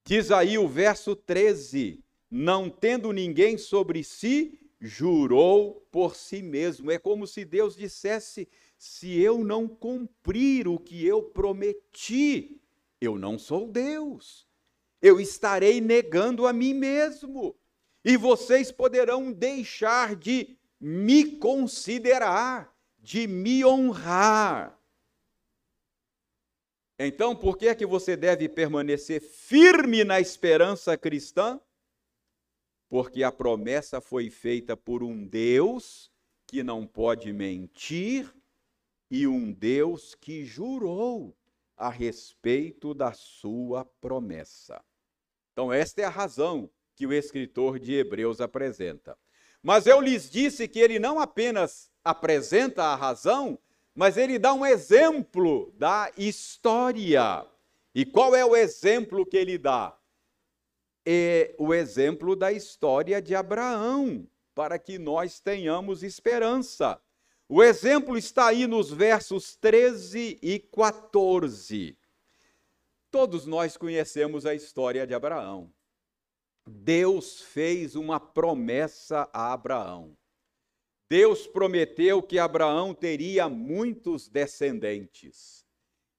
Diz 0.06 0.32
aí 0.32 0.58
o 0.58 0.68
verso 0.68 1.14
13: 1.14 2.04
não 2.30 2.70
tendo 2.70 3.12
ninguém 3.12 3.58
sobre 3.58 4.04
si, 4.04 4.60
jurou 4.80 5.88
por 5.92 6.16
si 6.16 6.42
mesmo. 6.42 6.92
É 6.92 7.00
como 7.00 7.26
se 7.26 7.46
Deus 7.46 7.76
dissesse: 7.76 8.48
se 8.78 9.20
eu 9.20 9.44
não 9.44 9.68
cumprir 9.68 10.68
o 10.68 10.78
que 10.78 11.06
eu 11.06 11.24
prometi, 11.24 12.62
eu 13.00 13.18
não 13.18 13.40
sou 13.40 13.68
Deus. 13.68 14.48
Eu 15.02 15.20
estarei 15.20 15.80
negando 15.80 16.48
a 16.48 16.54
mim 16.54 16.74
mesmo 16.74 17.56
e 18.04 18.18
vocês 18.18 18.72
poderão 18.72 19.32
deixar 19.32 20.16
de 20.16 20.58
me 20.80 21.38
considerar, 21.38 22.76
de 22.98 23.28
me 23.28 23.66
honrar. 23.66 24.78
Então, 27.00 27.36
por 27.36 27.58
que 27.58 27.68
é 27.68 27.76
que 27.76 27.86
você 27.86 28.16
deve 28.16 28.50
permanecer 28.50 29.22
firme 29.22 30.04
na 30.04 30.20
esperança 30.20 30.98
cristã? 30.98 31.60
Porque 32.90 33.24
a 33.24 33.32
promessa 33.32 34.00
foi 34.00 34.30
feita 34.30 34.78
por 34.78 35.04
um 35.04 35.26
Deus 35.26 36.12
que 36.46 36.64
não 36.64 36.88
pode 36.88 37.34
mentir 37.34 38.34
e 39.12 39.28
um 39.28 39.52
Deus 39.52 40.16
que 40.16 40.46
jurou 40.46 41.36
a 41.76 41.90
respeito 41.90 42.94
da 42.94 43.14
sua 43.14 43.86
promessa. 43.86 44.84
Então, 45.52 45.72
esta 45.72 46.02
é 46.02 46.06
a 46.06 46.10
razão 46.10 46.70
que 46.96 47.06
o 47.06 47.14
escritor 47.14 47.80
de 47.80 47.94
Hebreus 47.94 48.42
apresenta. 48.42 49.18
Mas 49.62 49.86
eu 49.86 50.00
lhes 50.00 50.30
disse 50.30 50.68
que 50.68 50.80
ele 50.80 50.98
não 50.98 51.20
apenas 51.20 51.92
apresenta 52.04 52.84
a 52.84 52.96
razão, 52.96 53.60
mas 53.94 54.18
ele 54.18 54.40
dá 54.40 54.54
um 54.54 54.66
exemplo 54.66 55.74
da 55.78 56.12
história. 56.18 57.46
E 57.94 58.06
qual 58.06 58.36
é 58.36 58.46
o 58.46 58.56
exemplo 58.56 59.26
que 59.26 59.38
ele 59.38 59.58
dá? 59.58 59.98
É 61.10 61.56
o 61.58 61.74
exemplo 61.74 62.36
da 62.36 62.52
história 62.52 63.22
de 63.22 63.34
Abraão, 63.34 64.28
para 64.54 64.78
que 64.78 65.00
nós 65.00 65.40
tenhamos 65.40 66.04
esperança. 66.04 67.00
O 67.48 67.64
exemplo 67.64 68.18
está 68.18 68.48
aí 68.48 68.68
nos 68.68 68.92
versos 68.92 69.56
13 69.56 70.38
e 70.42 70.60
14. 70.60 71.98
Todos 73.10 73.46
nós 73.46 73.78
conhecemos 73.78 74.46
a 74.46 74.54
história 74.54 75.08
de 75.08 75.14
Abraão. 75.14 75.72
Deus 76.68 77.42
fez 77.42 77.96
uma 77.96 78.20
promessa 78.20 79.30
a 79.32 79.54
Abraão. 79.54 80.14
Deus 81.10 81.48
prometeu 81.48 82.22
que 82.22 82.38
Abraão 82.38 82.94
teria 82.94 83.48
muitos 83.48 84.28
descendentes. 84.28 85.66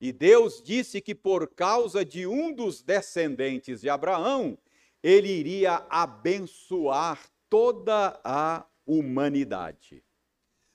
E 0.01 0.11
Deus 0.11 0.63
disse 0.63 0.99
que 0.99 1.13
por 1.13 1.47
causa 1.47 2.03
de 2.03 2.25
um 2.25 2.51
dos 2.51 2.81
descendentes 2.81 3.81
de 3.81 3.89
Abraão, 3.89 4.57
ele 5.01 5.29
iria 5.29 5.85
abençoar 5.89 7.19
toda 7.49 8.19
a 8.23 8.65
humanidade. 8.85 10.03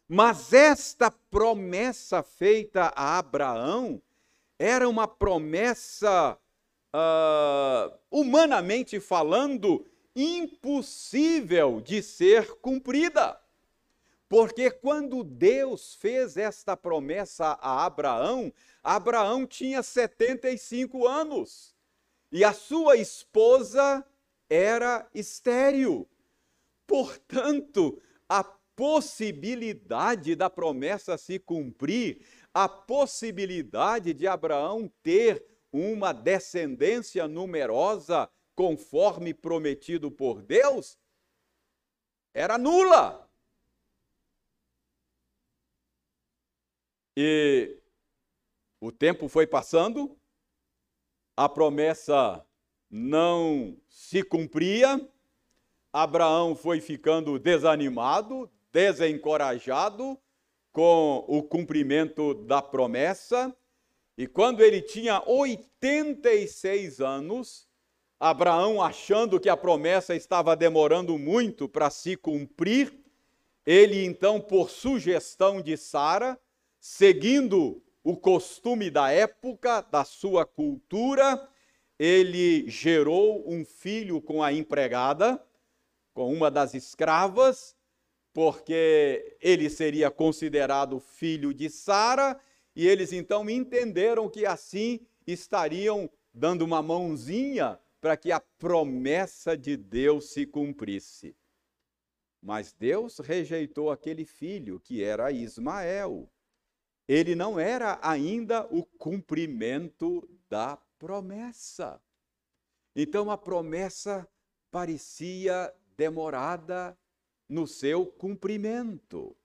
Mas 0.09 0.53
esta 0.53 1.11
promessa 1.11 2.23
feita 2.23 2.93
a 2.95 3.19
Abraão 3.19 4.01
era 4.59 4.89
uma 4.89 5.09
promessa 5.09 6.39
uh, 6.95 7.99
humanamente 8.11 9.01
falando, 9.01 9.87
impossível 10.15 11.81
de 11.81 12.03
ser 12.03 12.55
cumprida. 12.57 13.41
Porque 14.29 14.71
quando 14.71 15.23
Deus 15.23 15.95
fez 15.95 16.37
esta 16.37 16.77
promessa 16.77 17.59
a 17.61 17.85
Abraão, 17.85 18.53
Abraão 18.83 19.47
tinha 19.47 19.83
75 19.83 21.07
anos 21.07 21.75
e 22.33 22.43
a 22.43 22.53
sua 22.53 22.97
esposa 22.97 24.05
era 24.49 25.09
estéril. 25.15 26.09
Portanto, 26.87 28.01
a 28.29 28.45
possibilidade 28.45 30.35
da 30.35 30.51
promessa 30.51 31.17
se 31.17 31.39
cumprir, 31.39 32.25
a 32.53 32.69
possibilidade 32.69 34.13
de 34.13 34.27
Abraão 34.27 34.91
ter 35.03 35.45
uma 35.73 36.13
descendência 36.13 37.27
numerosa, 37.27 38.31
conforme 38.55 39.35
prometido 39.35 40.11
por 40.11 40.41
Deus, 40.43 40.97
era 42.33 42.57
nula. 42.57 43.29
E 47.17 47.81
o 48.81 48.91
tempo 48.93 49.29
foi 49.29 49.47
passando, 49.47 50.17
a 51.37 51.49
promessa 51.49 52.45
não 52.97 53.77
se 53.89 54.23
cumpria, 54.23 55.05
Abraão 55.93 56.55
foi 56.55 56.81
ficando 56.81 57.41
desanimado, 57.41 58.49
desencorajado 58.73 60.17
com 60.71 61.25
o 61.27 61.43
cumprimento 61.43 62.35
da 62.35 62.63
promessa, 62.63 63.53
e 64.17 64.29
quando 64.29 64.63
ele 64.63 64.81
tinha 64.81 65.21
86 65.27 67.01
anos, 67.01 67.67
Abraão, 68.21 68.81
achando 68.81 69.41
que 69.41 69.49
a 69.49 69.57
promessa 69.57 70.15
estava 70.15 70.55
demorando 70.55 71.19
muito 71.19 71.69
para 71.69 71.91
se 71.91 72.17
cumprir, 72.17 72.97
ele 73.67 74.05
então, 74.05 74.41
por 74.41 74.71
sugestão 74.71 75.61
de 75.61 75.77
Sara, 75.77 76.39
seguindo 76.79 77.83
o 78.05 78.17
costume 78.17 78.89
da 78.89 79.11
época, 79.11 79.81
da 79.81 80.05
sua 80.05 80.47
cultura, 80.47 81.49
ele 81.99 82.69
gerou 82.69 83.49
um 83.49 83.65
filho 83.65 84.21
com 84.21 84.43
a 84.43 84.53
empregada, 84.53 85.43
com 86.13 86.33
uma 86.33 86.51
das 86.51 86.75
escravas, 86.75 87.77
porque 88.33 89.37
ele 89.41 89.71
seria 89.71 90.11
considerado 90.11 90.99
filho 90.99 91.55
de 91.55 91.71
Sara 91.71 92.39
e 92.75 92.87
eles 92.87 93.13
então 93.13 93.49
entenderam 93.49 94.29
que 94.29 94.45
assim 94.45 95.01
estariam 95.27 96.11
dando 96.33 96.63
uma 96.63 96.83
mãozinha 96.83 97.79
para 98.01 98.17
que 98.17 98.33
a 98.33 98.41
promessa 98.59 99.57
de 99.57 99.77
Deus 99.77 100.31
se 100.31 100.45
cumprisse. 100.45 101.35
Mas 102.43 102.73
Deus 102.73 103.19
rejeitou 103.21 103.91
aquele 103.91 104.27
filho 104.27 104.79
que 104.81 105.03
era 105.03 105.33
Ismael. 105.33 106.29
Ele 107.09 107.35
não 107.35 107.59
era 107.59 107.99
ainda 108.03 108.67
o 108.67 108.85
cumprimento 108.85 110.29
da 110.51 110.77
promessa. 111.05 112.03
Então 112.97 113.31
a 113.31 113.37
promessa 113.37 114.27
parecia 114.71 115.71
demorada 115.95 116.99
no 117.47 117.67
seu 117.67 118.07
cumprimento. 118.07 119.37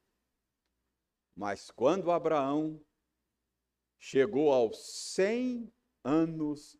Mas 1.35 1.69
quando 1.69 2.11
Abraão 2.11 2.81
chegou 3.97 4.53
aos 4.53 4.77
100 5.15 5.69
anos 6.01 6.79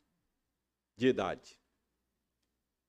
de 0.95 1.07
idade, 1.09 1.59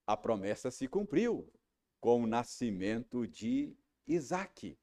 a 0.07 0.17
promessa 0.17 0.71
se 0.71 0.87
cumpriu 0.87 1.53
com 1.99 2.23
o 2.23 2.27
nascimento 2.29 3.27
de 3.27 3.77
Isaac. 4.07 4.79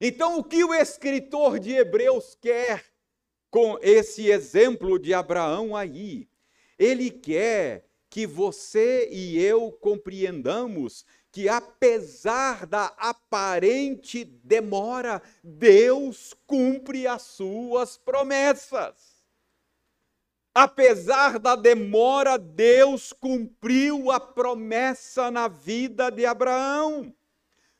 Então, 0.00 0.40
o 0.40 0.42
que 0.42 0.64
o 0.64 0.74
escritor 0.74 1.60
de 1.60 1.74
Hebreus 1.74 2.34
quer 2.34 2.93
com 3.54 3.78
esse 3.80 4.32
exemplo 4.32 4.98
de 4.98 5.14
Abraão 5.14 5.76
aí? 5.76 6.28
Ele 6.76 7.08
quer 7.08 7.86
que 8.10 8.26
você 8.26 9.08
e 9.12 9.40
eu 9.40 9.70
compreendamos 9.70 11.06
que, 11.30 11.48
apesar 11.48 12.66
da 12.66 12.86
aparente 12.98 14.24
demora, 14.24 15.22
Deus 15.40 16.34
cumpre 16.48 17.06
as 17.06 17.22
suas 17.22 17.96
promessas. 17.96 19.22
Apesar 20.52 21.38
da 21.38 21.54
demora, 21.54 22.36
Deus 22.36 23.12
cumpriu 23.12 24.10
a 24.10 24.18
promessa 24.18 25.30
na 25.30 25.46
vida 25.46 26.10
de 26.10 26.26
Abraão. 26.26 27.14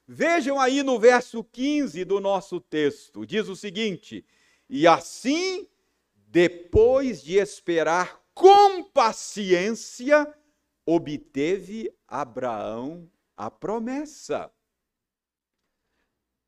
Vejam 0.07 0.61
aí 0.61 0.85
no 0.85 1.01
verso 1.01 1.43
15 1.43 2.05
do 2.05 2.21
nosso 2.21 2.61
texto, 2.61 3.27
diz 3.27 3.49
o 3.49 3.57
seguinte: 3.57 4.25
E 4.77 4.89
assim, 4.89 5.69
depois 6.17 7.23
de 7.23 7.37
esperar 7.37 8.21
com 8.35 8.83
paciência, 8.83 10.37
obteve 10.85 11.97
Abraão 12.09 13.09
a 13.37 13.49
promessa. 13.49 14.53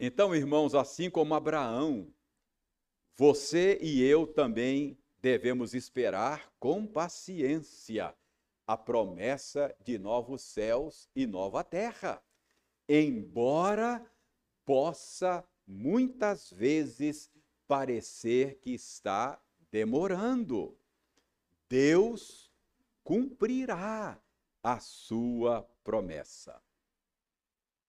Então, 0.00 0.34
irmãos, 0.34 0.74
assim 0.74 1.08
como 1.08 1.36
Abraão, 1.36 2.12
você 3.14 3.78
e 3.80 4.02
eu 4.02 4.26
também 4.26 4.98
devemos 5.22 5.72
esperar 5.72 6.52
com 6.58 6.84
paciência 6.84 8.12
a 8.66 8.76
promessa 8.76 9.72
de 9.84 10.00
novos 10.00 10.42
céus 10.42 11.08
e 11.14 11.28
nova 11.28 11.62
terra, 11.62 12.20
embora 12.88 14.04
possa 14.64 15.48
muitas 15.64 16.50
vezes 16.50 17.30
parecer 17.66 18.58
que 18.60 18.72
está 18.72 19.40
demorando. 19.70 20.76
Deus 21.68 22.50
cumprirá 23.02 24.18
a 24.62 24.80
sua 24.80 25.68
promessa. 25.84 26.60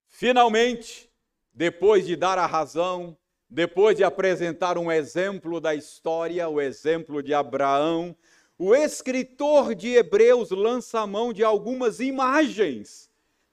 Finalmente, 0.07 1.11
depois 1.53 2.05
de 2.05 2.15
dar 2.15 2.37
a 2.37 2.45
razão, 2.45 3.17
depois 3.49 3.95
de 3.95 4.03
apresentar 4.03 4.77
um 4.77 4.91
exemplo 4.91 5.59
da 5.59 5.73
história, 5.73 6.47
o 6.49 6.59
exemplo 6.59 7.23
de 7.23 7.33
Abraão, 7.33 8.15
o 8.57 8.75
escritor 8.75 9.73
de 9.75 9.95
Hebreus 9.95 10.51
lança 10.51 10.99
a 10.99 11.07
mão 11.07 11.31
de 11.31 11.43
algumas 11.43 11.99
imagens 11.99 13.09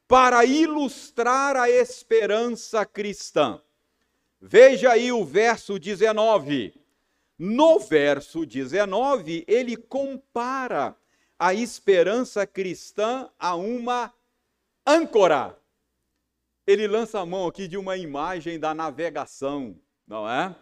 para 0.09 0.45
ilustrar 0.45 1.57
a 1.57 1.69
esperança 1.69 2.85
cristã. 2.85 3.61
Veja 4.46 4.92
aí 4.92 5.11
o 5.11 5.24
verso 5.24 5.78
19. 5.78 6.74
No 7.38 7.78
verso 7.78 8.44
19, 8.44 9.42
ele 9.48 9.74
compara 9.74 10.94
a 11.38 11.54
esperança 11.54 12.46
cristã 12.46 13.30
a 13.38 13.57
uma 13.57 14.12
âncora. 14.87 15.59
Ele 16.66 16.87
lança 16.87 17.20
a 17.20 17.24
mão 17.24 17.46
aqui 17.46 17.66
de 17.66 17.78
uma 17.78 17.96
imagem 17.96 18.61
da 18.61 18.74
navegação, 18.74 19.80
não 20.07 20.28
é? 20.28 20.54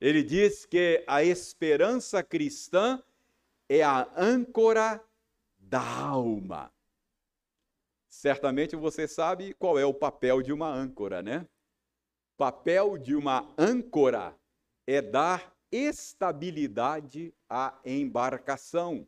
Ele 0.00 0.22
diz 0.22 0.64
que 0.64 1.02
a 1.04 1.24
esperança 1.24 2.22
cristã 2.22 3.02
é 3.68 3.82
a 3.82 4.08
âncora 4.16 5.02
da 5.58 5.82
alma. 5.82 6.70
Certamente 8.08 8.76
você 8.76 9.08
sabe 9.08 9.52
qual 9.54 9.76
é 9.76 9.84
o 9.84 9.92
papel 9.92 10.42
de 10.42 10.52
uma 10.52 10.68
âncora, 10.68 11.20
né? 11.24 11.44
Papel 12.36 12.98
de 12.98 13.14
uma 13.14 13.50
âncora 13.56 14.36
é 14.86 15.00
dar 15.00 15.56
estabilidade 15.72 17.34
à 17.48 17.78
embarcação. 17.84 19.06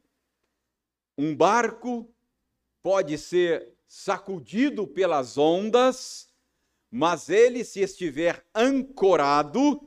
Um 1.17 1.37
barco 1.37 2.09
pode 2.83 3.19
ser 3.19 3.75
sacudido 3.87 4.87
pelas 4.87 5.37
ondas, 5.37 6.29
mas 6.91 7.29
ele, 7.29 7.65
se 7.65 7.81
estiver 7.81 8.43
ancorado, 8.55 9.87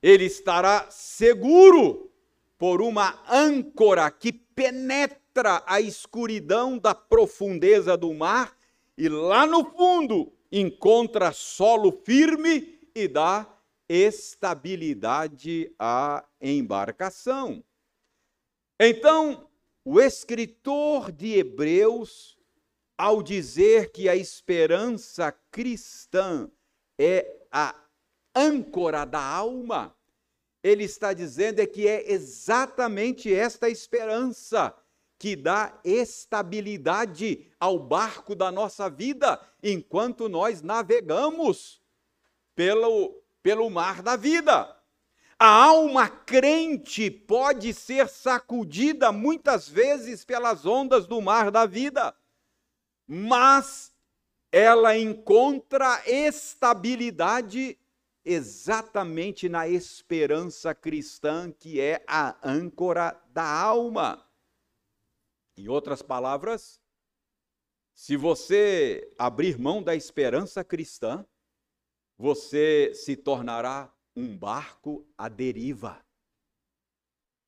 ele 0.00 0.26
estará 0.26 0.88
seguro 0.88 2.12
por 2.56 2.80
uma 2.80 3.20
âncora 3.28 4.08
que 4.08 4.32
penetra 4.32 5.64
a 5.66 5.80
escuridão 5.80 6.78
da 6.78 6.94
profundeza 6.94 7.96
do 7.96 8.14
mar 8.14 8.56
e 8.96 9.08
lá 9.08 9.46
no 9.46 9.64
fundo 9.64 10.32
encontra 10.52 11.32
solo 11.32 11.90
firme 12.04 12.78
e 12.94 13.08
dá 13.08 13.48
estabilidade 13.88 15.74
à 15.78 16.24
embarcação. 16.40 17.64
Então, 18.78 19.48
o 19.84 20.00
escritor 20.00 21.10
de 21.10 21.38
Hebreus, 21.38 22.38
ao 22.96 23.22
dizer 23.22 23.90
que 23.90 24.08
a 24.08 24.14
esperança 24.14 25.32
cristã 25.50 26.50
é 26.98 27.46
a 27.50 27.74
âncora 28.34 29.04
da 29.04 29.22
alma, 29.24 29.96
ele 30.62 30.84
está 30.84 31.12
dizendo 31.12 31.60
é 31.60 31.66
que 31.66 31.88
é 31.88 32.12
exatamente 32.12 33.32
esta 33.32 33.68
esperança 33.68 34.74
que 35.22 35.36
dá 35.36 35.78
estabilidade 35.84 37.46
ao 37.60 37.78
barco 37.78 38.34
da 38.34 38.50
nossa 38.50 38.90
vida 38.90 39.40
enquanto 39.62 40.28
nós 40.28 40.62
navegamos 40.62 41.80
pelo, 42.56 43.22
pelo 43.40 43.70
mar 43.70 44.02
da 44.02 44.16
vida. 44.16 44.76
A 45.38 45.46
alma 45.46 46.08
crente 46.08 47.08
pode 47.08 47.72
ser 47.72 48.08
sacudida 48.08 49.12
muitas 49.12 49.68
vezes 49.68 50.24
pelas 50.24 50.66
ondas 50.66 51.06
do 51.06 51.20
mar 51.22 51.52
da 51.52 51.66
vida, 51.66 52.12
mas 53.06 53.92
ela 54.50 54.98
encontra 54.98 56.02
estabilidade 56.04 57.78
exatamente 58.24 59.48
na 59.48 59.68
esperança 59.68 60.74
cristã, 60.74 61.52
que 61.52 61.80
é 61.80 62.04
a 62.08 62.34
âncora 62.42 63.16
da 63.32 63.48
alma. 63.48 64.31
Em 65.62 65.68
outras 65.68 66.02
palavras, 66.02 66.82
se 67.94 68.16
você 68.16 69.14
abrir 69.16 69.56
mão 69.60 69.80
da 69.80 69.94
esperança 69.94 70.64
cristã, 70.64 71.24
você 72.18 72.92
se 72.92 73.16
tornará 73.16 73.94
um 74.16 74.36
barco 74.36 75.06
à 75.16 75.28
deriva. 75.28 76.04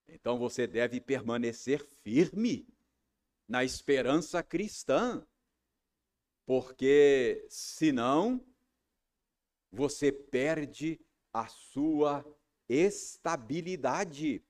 Então 0.07 0.39
você 0.39 0.65
deve 0.65 1.01
permanecer 1.01 1.85
firme 2.05 2.69
na 3.49 3.65
esperança 3.65 4.45
cristã, 4.45 5.27
porque 6.47 7.45
senão 7.51 8.47
você 9.73 10.13
perde 10.13 11.01
a 11.33 11.49
sua 11.49 12.25
estabilidade. 12.69 14.41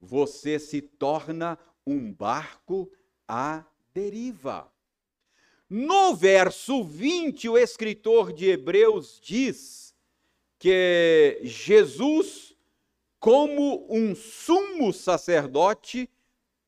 Você 0.00 0.58
se 0.58 0.80
torna 0.80 1.58
um 1.86 2.10
barco 2.14 2.90
à 3.30 3.64
deriva. 3.94 4.68
No 5.68 6.16
verso 6.16 6.82
20, 6.82 7.48
o 7.48 7.56
escritor 7.56 8.32
de 8.32 8.50
Hebreus 8.50 9.20
diz 9.22 9.94
que 10.58 11.38
Jesus, 11.44 12.56
como 13.20 13.86
um 13.88 14.16
sumo 14.16 14.92
sacerdote, 14.92 16.10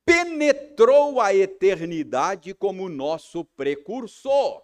penetrou 0.05 1.19
a 1.19 1.35
eternidade 1.35 2.53
como 2.53 2.87
nosso 2.87 3.43
precursor. 3.43 4.63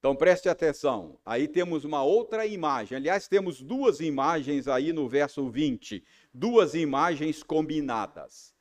Então 0.00 0.16
preste 0.16 0.48
atenção, 0.48 1.16
aí 1.24 1.46
temos 1.46 1.84
uma 1.84 2.02
outra 2.02 2.44
imagem. 2.44 2.96
Aliás, 2.96 3.28
temos 3.28 3.62
duas 3.62 4.00
imagens 4.00 4.66
aí 4.66 4.92
no 4.92 5.08
verso 5.08 5.48
20, 5.48 6.04
duas 6.34 6.74
imagens 6.74 7.40
combinadas. 7.44 8.51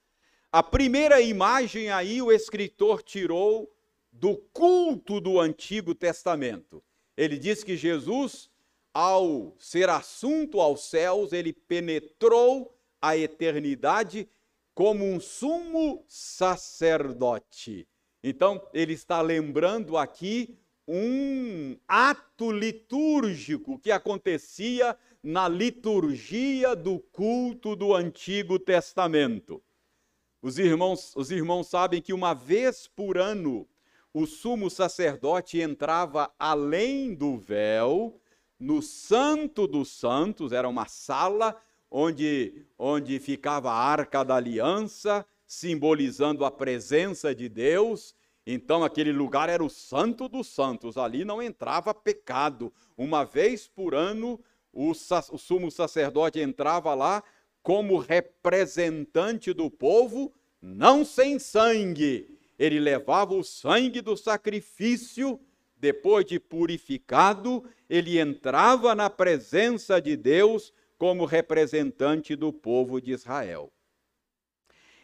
A 0.53 0.61
primeira 0.61 1.21
imagem 1.21 1.89
aí 1.89 2.21
o 2.21 2.29
escritor 2.29 3.01
tirou 3.01 3.73
do 4.11 4.35
culto 4.35 5.21
do 5.21 5.39
Antigo 5.39 5.95
Testamento. 5.95 6.83
Ele 7.15 7.37
diz 7.37 7.63
que 7.63 7.77
Jesus, 7.77 8.49
ao 8.93 9.55
ser 9.57 9.87
assunto 9.87 10.59
aos 10.59 10.89
céus, 10.89 11.31
ele 11.31 11.53
penetrou 11.53 12.77
a 13.01 13.15
eternidade 13.15 14.27
como 14.75 15.05
um 15.05 15.21
sumo 15.21 16.03
sacerdote. 16.05 17.87
Então, 18.21 18.61
ele 18.73 18.91
está 18.91 19.21
lembrando 19.21 19.95
aqui 19.95 20.57
um 20.85 21.77
ato 21.87 22.51
litúrgico 22.51 23.79
que 23.79 23.89
acontecia 23.89 24.97
na 25.23 25.47
liturgia 25.47 26.75
do 26.75 26.99
culto 26.99 27.73
do 27.73 27.95
Antigo 27.95 28.59
Testamento. 28.59 29.63
Os 30.41 30.57
irmãos, 30.57 31.13
os 31.15 31.29
irmãos 31.29 31.67
sabem 31.67 32.01
que 32.01 32.13
uma 32.13 32.33
vez 32.33 32.87
por 32.87 33.17
ano 33.17 33.67
o 34.11 34.25
sumo 34.25 34.69
sacerdote 34.69 35.61
entrava 35.61 36.33
além 36.39 37.13
do 37.13 37.37
véu, 37.37 38.19
no 38.59 38.81
Santo 38.81 39.67
dos 39.67 39.89
Santos, 39.89 40.51
era 40.51 40.67
uma 40.67 40.87
sala 40.87 41.55
onde, 41.89 42.65
onde 42.77 43.19
ficava 43.19 43.71
a 43.71 43.75
arca 43.75 44.23
da 44.23 44.35
aliança, 44.35 45.25
simbolizando 45.45 46.43
a 46.43 46.51
presença 46.51 47.33
de 47.35 47.47
Deus. 47.47 48.15
Então, 48.45 48.83
aquele 48.83 49.11
lugar 49.11 49.47
era 49.47 49.63
o 49.63 49.69
Santo 49.69 50.27
dos 50.27 50.47
Santos, 50.47 50.97
ali 50.97 51.23
não 51.23 51.41
entrava 51.41 51.93
pecado. 51.93 52.73
Uma 52.97 53.23
vez 53.23 53.67
por 53.67 53.93
ano, 53.93 54.39
o, 54.73 54.91
o 54.91 55.37
sumo 55.37 55.69
sacerdote 55.69 56.39
entrava 56.39 56.93
lá 56.93 57.23
como 57.63 57.97
representante 57.97 59.53
do 59.53 59.69
povo, 59.69 60.33
não 60.61 61.05
sem 61.05 61.39
sangue. 61.39 62.37
Ele 62.57 62.79
levava 62.79 63.33
o 63.33 63.43
sangue 63.43 64.01
do 64.01 64.15
sacrifício, 64.15 65.39
depois 65.77 66.25
de 66.25 66.39
purificado, 66.39 67.63
ele 67.89 68.19
entrava 68.19 68.93
na 68.93 69.09
presença 69.09 69.99
de 69.99 70.15
Deus 70.15 70.71
como 70.97 71.25
representante 71.25 72.35
do 72.35 72.53
povo 72.53 73.01
de 73.01 73.11
Israel. 73.11 73.73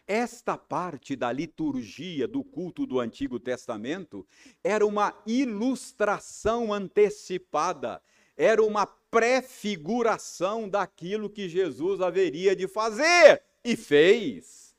Esta 0.06 0.56
parte 0.56 1.16
da 1.18 1.32
liturgia 1.34 2.28
do 2.28 2.44
culto 2.44 2.86
do 2.86 3.00
Antigo 3.00 3.40
Testamento 3.40 4.26
era 4.64 4.86
uma 4.86 5.14
ilustração 5.26 6.72
antecipada, 6.72 8.02
era 8.38 8.64
uma 8.64 8.86
prefiguração 8.86 10.70
daquilo 10.70 11.30
que 11.30 11.50
Jesus 11.50 12.00
haveria 12.00 12.56
de 12.56 12.68
fazer 12.68 13.42
e 13.64 13.76
fez. 13.76 14.76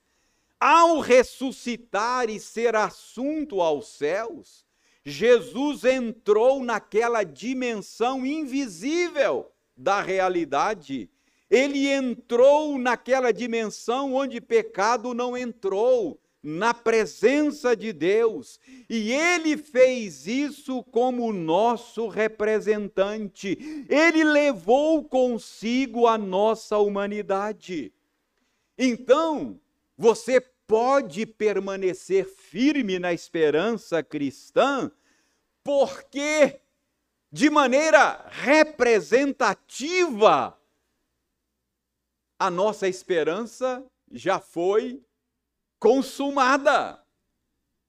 Ao 0.60 1.00
ressuscitar 1.00 2.30
e 2.30 2.38
ser 2.38 2.76
assunto 2.76 3.60
aos 3.60 3.88
céus, 3.88 4.64
Jesus 5.04 5.84
entrou 5.84 6.62
naquela 6.62 7.24
dimensão 7.24 8.24
invisível 8.24 9.50
da 9.76 10.00
realidade. 10.00 11.10
Ele 11.50 11.88
entrou 11.88 12.78
naquela 12.78 13.32
dimensão 13.32 14.14
onde 14.14 14.40
pecado 14.40 15.14
não 15.14 15.36
entrou 15.36 16.20
na 16.42 16.72
presença 16.72 17.76
de 17.76 17.92
Deus, 17.92 18.58
e 18.88 19.12
ele 19.12 19.56
fez 19.56 20.26
isso 20.26 20.82
como 20.84 21.32
nosso 21.32 22.08
representante. 22.08 23.86
Ele 23.88 24.24
levou 24.24 25.04
consigo 25.04 26.06
a 26.06 26.16
nossa 26.16 26.78
humanidade. 26.78 27.92
Então, 28.76 29.60
você 29.96 30.40
pode 30.40 31.26
permanecer 31.26 32.26
firme 32.26 32.98
na 32.98 33.12
esperança 33.12 34.02
cristã, 34.02 34.90
porque 35.64 36.60
de 37.32 37.50
maneira 37.50 38.26
representativa 38.30 40.56
a 42.38 42.50
nossa 42.50 42.86
esperança 42.86 43.84
já 44.10 44.38
foi 44.38 45.02
consumada. 45.78 47.02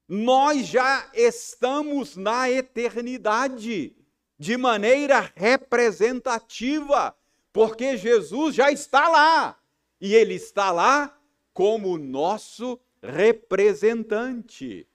Nós 0.07 0.67
já 0.67 1.09
estamos 1.13 2.15
na 2.15 2.49
eternidade 2.49 3.95
de 4.37 4.57
maneira 4.57 5.31
representativa, 5.35 7.15
porque 7.53 7.97
Jesus 7.97 8.55
já 8.55 8.71
está 8.71 9.07
lá 9.09 9.59
e 9.99 10.15
ele 10.15 10.35
está 10.35 10.71
lá 10.71 11.17
como 11.53 11.97
nosso 11.97 12.79
representante. 13.01 14.87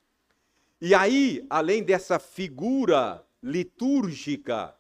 E 0.81 0.95
aí, 0.95 1.47
além 1.49 1.83
dessa 1.83 2.19
figura 2.19 3.25
litúrgica, 3.43 4.75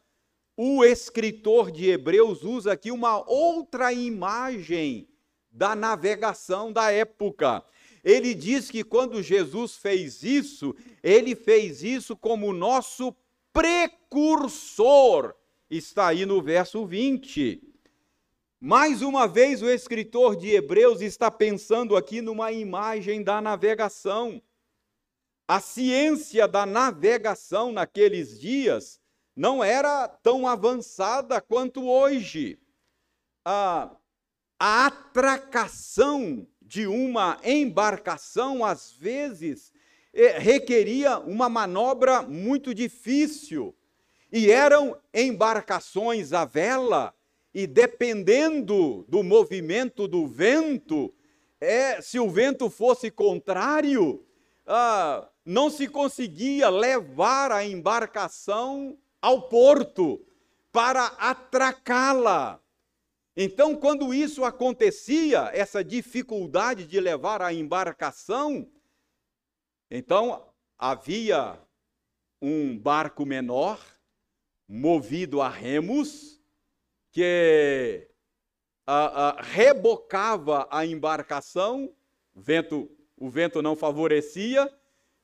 o 0.57 0.85
escritor 0.85 1.71
de 1.71 1.91
Hebreus 1.91 2.43
usa 2.43 2.73
aqui 2.73 2.91
uma 2.91 3.19
outra 3.29 3.93
imagem 3.93 5.09
da 5.51 5.75
navegação 5.75 6.73
da 6.73 6.91
época. 6.91 7.65
Ele 8.05 8.35
diz 8.35 8.71
que 8.71 8.85
quando 8.85 9.23
Jesus 9.23 9.77
fez 9.77 10.23
isso, 10.23 10.77
ele 11.03 11.35
fez 11.35 11.83
isso 11.83 12.15
como 12.15 12.53
nosso 12.53 13.17
precursor. 13.51 15.35
Está 15.71 16.09
aí 16.09 16.27
no 16.27 16.43
verso 16.43 16.85
20. 16.85 17.63
Mais 18.61 19.01
uma 19.01 19.27
vez, 19.27 19.63
o 19.63 19.71
escritor 19.71 20.37
de 20.37 20.51
Hebreus 20.51 21.01
está 21.01 21.31
pensando 21.31 21.97
aqui 21.97 22.21
numa 22.21 22.53
imagem 22.53 23.23
da 23.23 23.41
navegação. 23.41 24.43
A 25.49 25.61
ciência 25.61 26.47
da 26.47 26.67
navegação 26.67 27.73
naqueles 27.73 28.39
dias 28.39 29.01
não 29.35 29.65
era 29.65 30.09
tão 30.09 30.47
avançada 30.47 31.41
quanto 31.41 31.87
hoje. 31.87 32.59
A, 33.45 33.95
a 34.59 34.87
atracação 34.87 36.47
de 36.65 36.87
uma 36.87 37.39
embarcação, 37.45 38.65
às 38.65 38.93
vezes, 38.93 39.73
eh, 40.13 40.39
requeria 40.39 41.19
uma 41.19 41.49
manobra 41.49 42.23
muito 42.23 42.75
difícil. 42.75 43.75
E 44.33 44.51
eram 44.51 44.97
embarcações 45.13 46.33
à 46.33 46.45
vela, 46.45 47.15
e 47.53 47.67
dependendo 47.67 49.05
do 49.09 49.23
movimento 49.23 50.09
do 50.09 50.27
vento, 50.27 51.15
é, 51.61 52.01
se 52.01 52.19
o 52.19 52.29
vento 52.29 52.69
fosse 52.69 53.11
contrário, 53.11 54.25
ah, 54.67 55.29
não 55.45 55.71
se 55.71 55.87
conseguia 55.87 56.69
levar 56.69 57.53
a 57.53 57.65
embarcação 57.65 58.99
ao 59.23 59.43
porto 59.43 60.21
para 60.73 61.07
atracá-la. 61.07 62.61
Então, 63.37 63.75
quando 63.75 64.15
isso 64.15 64.45
acontecia, 64.45 65.51
essa 65.53 65.83
dificuldade 65.83 66.87
de 66.87 67.01
levar 67.01 67.43
a 67.43 67.53
embarcação, 67.53 68.71
então 69.91 70.49
havia 70.79 71.59
um 72.41 72.79
barco 72.79 73.27
menor, 73.27 73.81
movido 74.69 75.41
a 75.41 75.49
remos, 75.49 76.41
que 77.11 78.09
a, 78.87 79.29
a, 79.29 79.43
rebocava 79.43 80.69
a 80.71 80.87
embarcação, 80.87 81.93
vento, 82.35 82.91
o 83.17 83.29
vento 83.29 83.61
não 83.61 83.75
favorecia, 83.75 84.73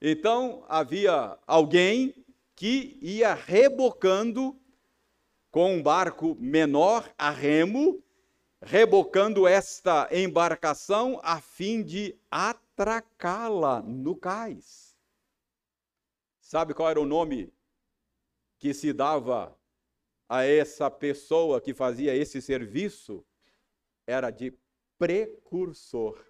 então 0.00 0.64
havia 0.68 1.38
alguém 1.46 2.14
que 2.56 2.98
ia 3.00 3.34
rebocando 3.34 4.58
com 5.50 5.74
um 5.74 5.82
barco 5.82 6.36
menor 6.38 7.12
a 7.18 7.30
remo, 7.30 8.02
rebocando 8.62 9.46
esta 9.46 10.08
embarcação 10.12 11.20
a 11.22 11.40
fim 11.40 11.82
de 11.82 12.16
atracá-la 12.30 13.82
no 13.82 14.14
cais. 14.14 14.96
Sabe 16.40 16.74
qual 16.74 16.90
era 16.90 17.00
o 17.00 17.06
nome 17.06 17.52
que 18.58 18.74
se 18.74 18.92
dava 18.92 19.56
a 20.28 20.44
essa 20.44 20.90
pessoa 20.90 21.60
que 21.60 21.74
fazia 21.74 22.14
esse 22.14 22.40
serviço? 22.40 23.24
Era 24.06 24.30
de 24.30 24.52
precursor. 24.98 26.22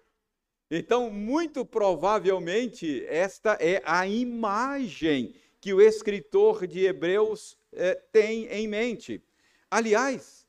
Então, 0.69 1.09
muito 1.09 1.65
provavelmente, 1.65 3.05
esta 3.07 3.57
é 3.59 3.81
a 3.83 4.07
imagem 4.07 5.35
que 5.59 5.73
o 5.73 5.81
escritor 5.81 6.65
de 6.65 6.85
Hebreus 6.85 7.57
é, 7.73 7.95
tem 8.11 8.45
em 8.47 8.67
mente. 8.67 9.23
Aliás, 9.69 10.45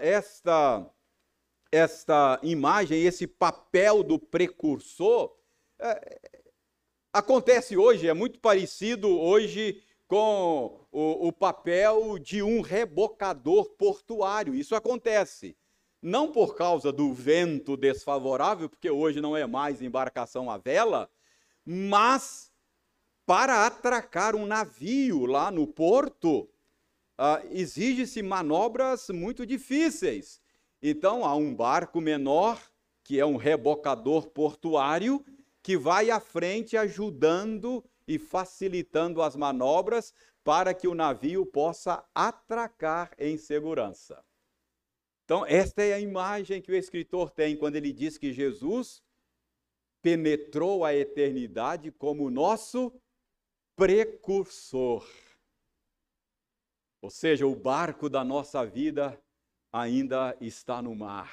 esta, 0.00 0.86
esta 1.70 2.38
imagem, 2.42 3.04
esse 3.04 3.26
papel 3.26 4.02
do 4.02 4.18
precursor, 4.18 5.36
é, 5.78 6.20
acontece 7.12 7.76
hoje, 7.76 8.08
é 8.08 8.14
muito 8.14 8.40
parecido 8.40 9.08
hoje 9.18 9.82
com 10.06 10.86
o, 10.90 11.28
o 11.28 11.32
papel 11.32 12.18
de 12.18 12.42
um 12.42 12.60
rebocador 12.60 13.70
portuário. 13.76 14.54
Isso 14.54 14.74
acontece. 14.74 15.56
não 16.00 16.30
por 16.30 16.54
causa 16.54 16.92
do 16.92 17.12
vento 17.12 17.76
desfavorável, 17.76 18.68
porque 18.68 18.90
hoje 18.90 19.20
não 19.20 19.36
é 19.36 19.46
mais 19.46 19.82
embarcação 19.82 20.48
à 20.50 20.56
vela, 20.56 21.10
mas 21.64 22.52
para 23.28 23.66
atracar 23.66 24.34
um 24.34 24.46
navio 24.46 25.26
lá 25.26 25.50
no 25.50 25.66
porto, 25.66 26.48
uh, 27.18 27.46
exige-se 27.50 28.22
manobras 28.22 29.10
muito 29.10 29.44
difíceis. 29.44 30.40
Então, 30.80 31.26
há 31.26 31.34
um 31.34 31.54
barco 31.54 32.00
menor, 32.00 32.58
que 33.04 33.20
é 33.20 33.26
um 33.26 33.36
rebocador 33.36 34.30
portuário, 34.30 35.22
que 35.62 35.76
vai 35.76 36.10
à 36.10 36.18
frente 36.18 36.74
ajudando 36.74 37.84
e 38.06 38.18
facilitando 38.18 39.20
as 39.20 39.36
manobras 39.36 40.14
para 40.42 40.72
que 40.72 40.88
o 40.88 40.94
navio 40.94 41.44
possa 41.44 42.02
atracar 42.14 43.12
em 43.18 43.36
segurança. 43.36 44.24
Então, 45.26 45.44
esta 45.44 45.82
é 45.82 45.92
a 45.92 46.00
imagem 46.00 46.62
que 46.62 46.72
o 46.72 46.74
escritor 46.74 47.28
tem 47.28 47.58
quando 47.58 47.76
ele 47.76 47.92
diz 47.92 48.16
que 48.16 48.32
Jesus 48.32 49.02
penetrou 50.00 50.82
a 50.82 50.94
eternidade 50.94 51.90
como 51.90 52.30
nosso 52.30 52.90
precursor. 53.78 55.08
Ou 57.00 57.08
seja, 57.08 57.46
o 57.46 57.54
barco 57.54 58.10
da 58.10 58.24
nossa 58.24 58.66
vida 58.66 59.16
ainda 59.72 60.36
está 60.40 60.82
no 60.82 60.96
mar. 60.96 61.32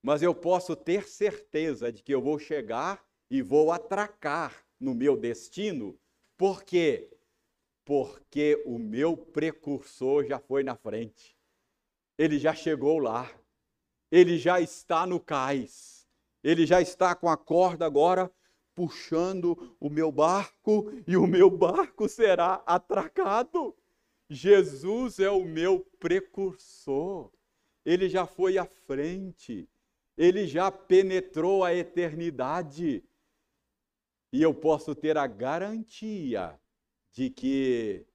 Mas 0.00 0.22
eu 0.22 0.32
posso 0.32 0.76
ter 0.76 1.08
certeza 1.08 1.90
de 1.92 2.00
que 2.00 2.14
eu 2.14 2.22
vou 2.22 2.38
chegar 2.38 3.04
e 3.28 3.42
vou 3.42 3.72
atracar 3.72 4.64
no 4.78 4.94
meu 4.94 5.16
destino. 5.16 5.98
Por 6.36 6.62
quê? 6.62 7.10
Porque 7.84 8.62
o 8.64 8.78
meu 8.78 9.16
precursor 9.16 10.24
já 10.24 10.38
foi 10.38 10.62
na 10.62 10.76
frente. 10.76 11.36
Ele 12.16 12.38
já 12.38 12.54
chegou 12.54 13.00
lá. 13.00 13.28
Ele 14.12 14.38
já 14.38 14.60
está 14.60 15.04
no 15.06 15.18
cais. 15.18 16.06
Ele 16.40 16.64
já 16.64 16.80
está 16.80 17.16
com 17.16 17.28
a 17.28 17.36
corda 17.36 17.84
agora 17.84 18.32
puxando 18.80 19.76
o 19.78 19.90
meu 19.90 20.10
barco 20.10 20.90
e 21.06 21.14
o 21.14 21.26
meu 21.26 21.50
barco 21.50 22.08
será 22.08 22.62
atracado. 22.64 23.76
Jesus 24.30 25.18
é 25.18 25.28
o 25.28 25.44
meu 25.44 25.80
precursor. 25.98 27.30
Ele 27.84 28.08
já 28.08 28.24
foi 28.24 28.56
à 28.56 28.64
frente. 28.64 29.68
Ele 30.16 30.46
já 30.46 30.72
penetrou 30.72 31.62
a 31.62 31.74
eternidade. 31.74 33.04
E 34.32 34.40
eu 34.40 34.54
posso 34.54 34.94
ter 34.94 35.18
a 35.18 35.26
garantia 35.26 36.58
de 37.12 37.28
que 37.28 38.06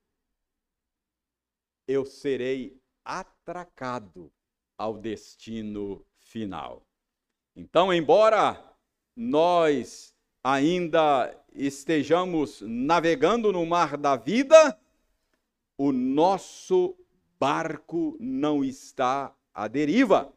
eu 1.87 2.07
serei 2.07 2.81
atracado 3.03 4.33
ao 4.75 4.97
destino 4.97 6.03
final. 6.17 6.87
Então, 7.55 7.93
embora 7.93 8.75
nós 9.15 10.14
ainda 10.47 11.35
estejamos 11.55 12.61
navegando 12.61 13.51
no 13.51 13.65
mar 13.65 13.97
da 13.97 14.15
vida, 14.15 14.79
o 15.75 15.91
nosso 15.91 16.95
barco 17.39 18.15
não 18.19 18.63
está 18.63 19.35
à 19.51 19.67
deriva. 19.67 20.31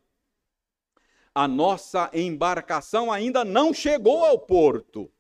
A 1.35 1.47
nossa 1.47 2.11
embarcação 2.15 3.13
ainda 3.13 3.45
não 3.45 3.75
chegou 3.75 4.25
ao 4.25 4.39
porto, 4.39 5.13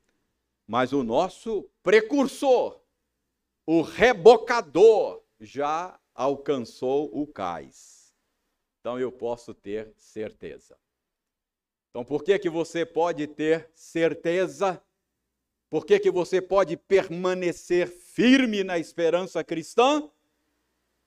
mas 0.66 0.94
o 0.94 1.04
nosso 1.04 1.68
precursor, 1.82 2.80
o 3.66 3.82
rebocador, 3.82 5.22
já 5.38 6.00
alcançou 6.14 7.10
o 7.12 7.26
cais. 7.26 8.14
Então 8.80 8.98
eu 8.98 9.12
posso 9.12 9.52
ter 9.52 9.92
certeza. 9.98 10.78
Então 11.98 12.04
por 12.04 12.22
que 12.22 12.38
que 12.38 12.48
você 12.48 12.86
pode 12.86 13.26
ter 13.26 13.68
certeza? 13.74 14.80
Por 15.68 15.84
que, 15.84 15.98
que 15.98 16.12
você 16.12 16.40
pode 16.40 16.76
permanecer 16.76 17.88
firme 17.88 18.62
na 18.62 18.78
esperança 18.78 19.42
cristã? 19.42 20.08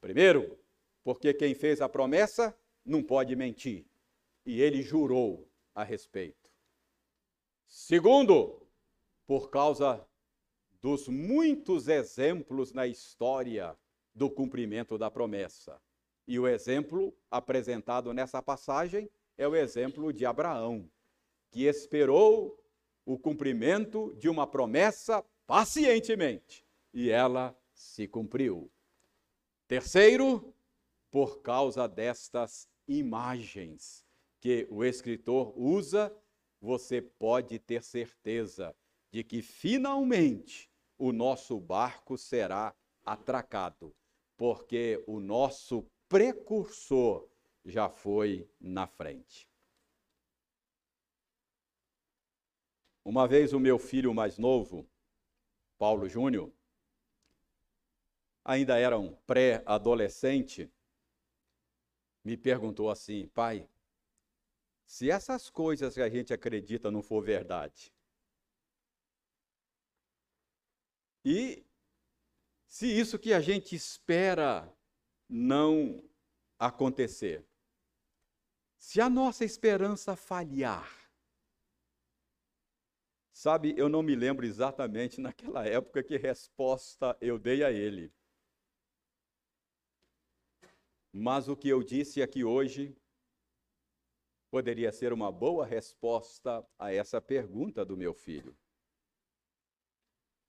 Primeiro, 0.01 0.59
porque 1.01 1.33
quem 1.33 1.55
fez 1.55 1.79
a 1.79 1.87
promessa 1.87 2.53
não 2.85 3.01
pode 3.01 3.37
mentir. 3.37 3.85
E 4.45 4.61
ele 4.61 4.81
jurou 4.81 5.47
a 5.73 5.81
respeito. 5.81 6.51
Segundo, 7.65 8.61
por 9.25 9.49
causa 9.49 10.05
dos 10.81 11.07
muitos 11.07 11.87
exemplos 11.87 12.73
na 12.73 12.85
história 12.85 13.77
do 14.13 14.29
cumprimento 14.29 14.97
da 14.97 15.09
promessa. 15.09 15.81
E 16.27 16.37
o 16.37 16.49
exemplo 16.49 17.15
apresentado 17.31 18.13
nessa 18.13 18.41
passagem 18.41 19.09
é 19.37 19.47
o 19.47 19.55
exemplo 19.55 20.11
de 20.13 20.25
Abraão, 20.25 20.89
que 21.49 21.65
esperou 21.65 22.57
o 23.05 23.17
cumprimento 23.17 24.15
de 24.17 24.29
uma 24.29 24.45
promessa 24.45 25.23
pacientemente, 25.45 26.65
e 26.93 27.09
ela 27.09 27.57
se 27.73 28.07
cumpriu. 28.07 28.71
Terceiro, 29.67 30.53
por 31.09 31.41
causa 31.41 31.87
destas 31.87 32.67
imagens 32.87 34.05
que 34.39 34.67
o 34.69 34.83
escritor 34.83 35.53
usa, 35.57 36.15
você 36.59 37.01
pode 37.01 37.59
ter 37.59 37.83
certeza 37.83 38.75
de 39.11 39.23
que 39.23 39.41
finalmente 39.41 40.69
o 40.97 41.11
nosso 41.11 41.59
barco 41.59 42.17
será 42.17 42.75
atracado, 43.03 43.95
porque 44.37 45.03
o 45.07 45.19
nosso 45.19 45.85
precursor 46.07 47.27
já 47.65 47.89
foi 47.89 48.49
na 48.59 48.87
frente. 48.87 49.49
Uma 53.03 53.27
vez 53.27 53.53
o 53.53 53.59
meu 53.59 53.79
filho 53.79 54.13
mais 54.13 54.37
novo, 54.37 54.87
Paulo 55.77 56.07
Júnior, 56.07 56.51
ainda 58.43 58.77
era 58.77 58.97
um 58.97 59.15
pré-adolescente, 59.25 60.71
me 62.23 62.37
perguntou 62.37 62.89
assim: 62.89 63.27
pai, 63.29 63.67
se 64.85 65.09
essas 65.09 65.49
coisas 65.49 65.95
que 65.95 66.01
a 66.01 66.09
gente 66.09 66.33
acredita 66.33 66.91
não 66.91 67.01
for 67.01 67.23
verdade, 67.23 67.91
e 71.25 71.65
se 72.67 72.87
isso 72.87 73.17
que 73.19 73.33
a 73.33 73.41
gente 73.41 73.75
espera 73.75 74.71
não 75.27 76.03
acontecer, 76.59 77.45
se 78.81 78.99
a 78.99 79.07
nossa 79.07 79.45
esperança 79.45 80.15
falhar, 80.15 80.99
Sabe, 83.31 83.73
eu 83.77 83.87
não 83.87 84.03
me 84.03 84.13
lembro 84.13 84.45
exatamente 84.45 85.19
naquela 85.21 85.65
época 85.65 86.03
que 86.03 86.17
resposta 86.17 87.17
eu 87.21 87.39
dei 87.39 87.63
a 87.63 87.71
ele. 87.71 88.11
Mas 91.13 91.47
o 91.47 91.55
que 91.55 91.69
eu 91.69 91.81
disse 91.81 92.21
aqui 92.21 92.43
hoje 92.43 92.95
poderia 94.51 94.91
ser 94.91 95.13
uma 95.13 95.31
boa 95.31 95.65
resposta 95.65 96.63
a 96.77 96.91
essa 96.93 97.21
pergunta 97.21 97.85
do 97.85 97.95
meu 97.95 98.13
filho. 98.13 98.55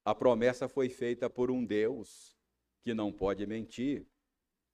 A 0.05 0.14
promessa 0.14 0.68
foi 0.68 0.88
feita 0.88 1.31
por 1.31 1.51
um 1.51 1.64
Deus 1.64 2.37
que 2.83 2.92
não 2.92 3.12
pode 3.12 3.47
mentir. 3.47 4.07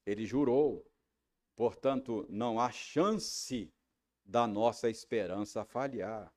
Ele 0.07 0.25
jurou. 0.25 0.91
Portanto, 1.59 2.25
não 2.29 2.61
há 2.61 2.71
chance 2.71 3.69
da 4.25 4.47
nossa 4.47 4.89
esperança 4.89 5.65
falhar. 5.65 6.33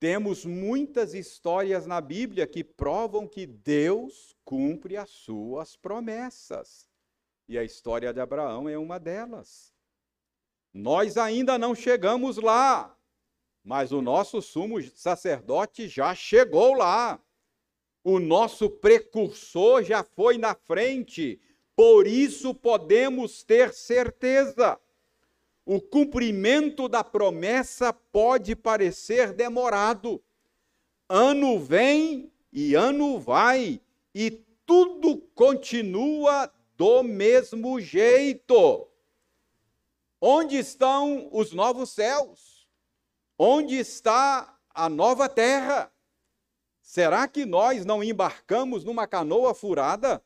Temos 0.00 0.46
muitas 0.46 1.12
histórias 1.12 1.84
na 1.84 2.00
Bíblia 2.00 2.46
que 2.46 2.64
provam 2.64 3.28
que 3.28 3.46
Deus 3.46 4.34
cumpre 4.42 4.96
as 4.96 5.10
suas 5.10 5.76
promessas. 5.76 6.88
E 7.46 7.58
a 7.58 7.62
história 7.62 8.10
de 8.10 8.18
Abraão 8.18 8.70
é 8.70 8.78
uma 8.78 8.98
delas. 8.98 9.70
Nós 10.72 11.18
ainda 11.18 11.58
não 11.58 11.74
chegamos 11.74 12.38
lá, 12.38 12.98
mas 13.62 13.92
o 13.92 14.00
nosso 14.00 14.40
sumo 14.40 14.82
sacerdote 14.82 15.88
já 15.88 16.14
chegou 16.14 16.72
lá. 16.72 17.22
O 18.02 18.18
nosso 18.18 18.70
precursor 18.70 19.82
já 19.82 20.02
foi 20.02 20.38
na 20.38 20.54
frente, 20.54 21.38
por 21.78 22.08
isso 22.08 22.52
podemos 22.52 23.44
ter 23.44 23.72
certeza 23.72 24.80
o 25.64 25.80
cumprimento 25.80 26.88
da 26.88 27.04
promessa 27.04 27.92
pode 27.92 28.56
parecer 28.56 29.32
demorado. 29.32 30.20
Ano 31.08 31.56
vem 31.60 32.32
e 32.52 32.74
ano 32.74 33.20
vai, 33.20 33.80
e 34.12 34.28
tudo 34.66 35.18
continua 35.36 36.52
do 36.76 37.04
mesmo 37.04 37.80
jeito. 37.80 38.88
Onde 40.20 40.56
estão 40.56 41.28
os 41.30 41.52
novos 41.52 41.90
céus? 41.90 42.66
Onde 43.38 43.76
está 43.76 44.58
a 44.74 44.88
nova 44.88 45.28
terra? 45.28 45.92
Será 46.82 47.28
que 47.28 47.46
nós 47.46 47.86
não 47.86 48.02
embarcamos 48.02 48.82
numa 48.82 49.06
canoa 49.06 49.54
furada? 49.54 50.20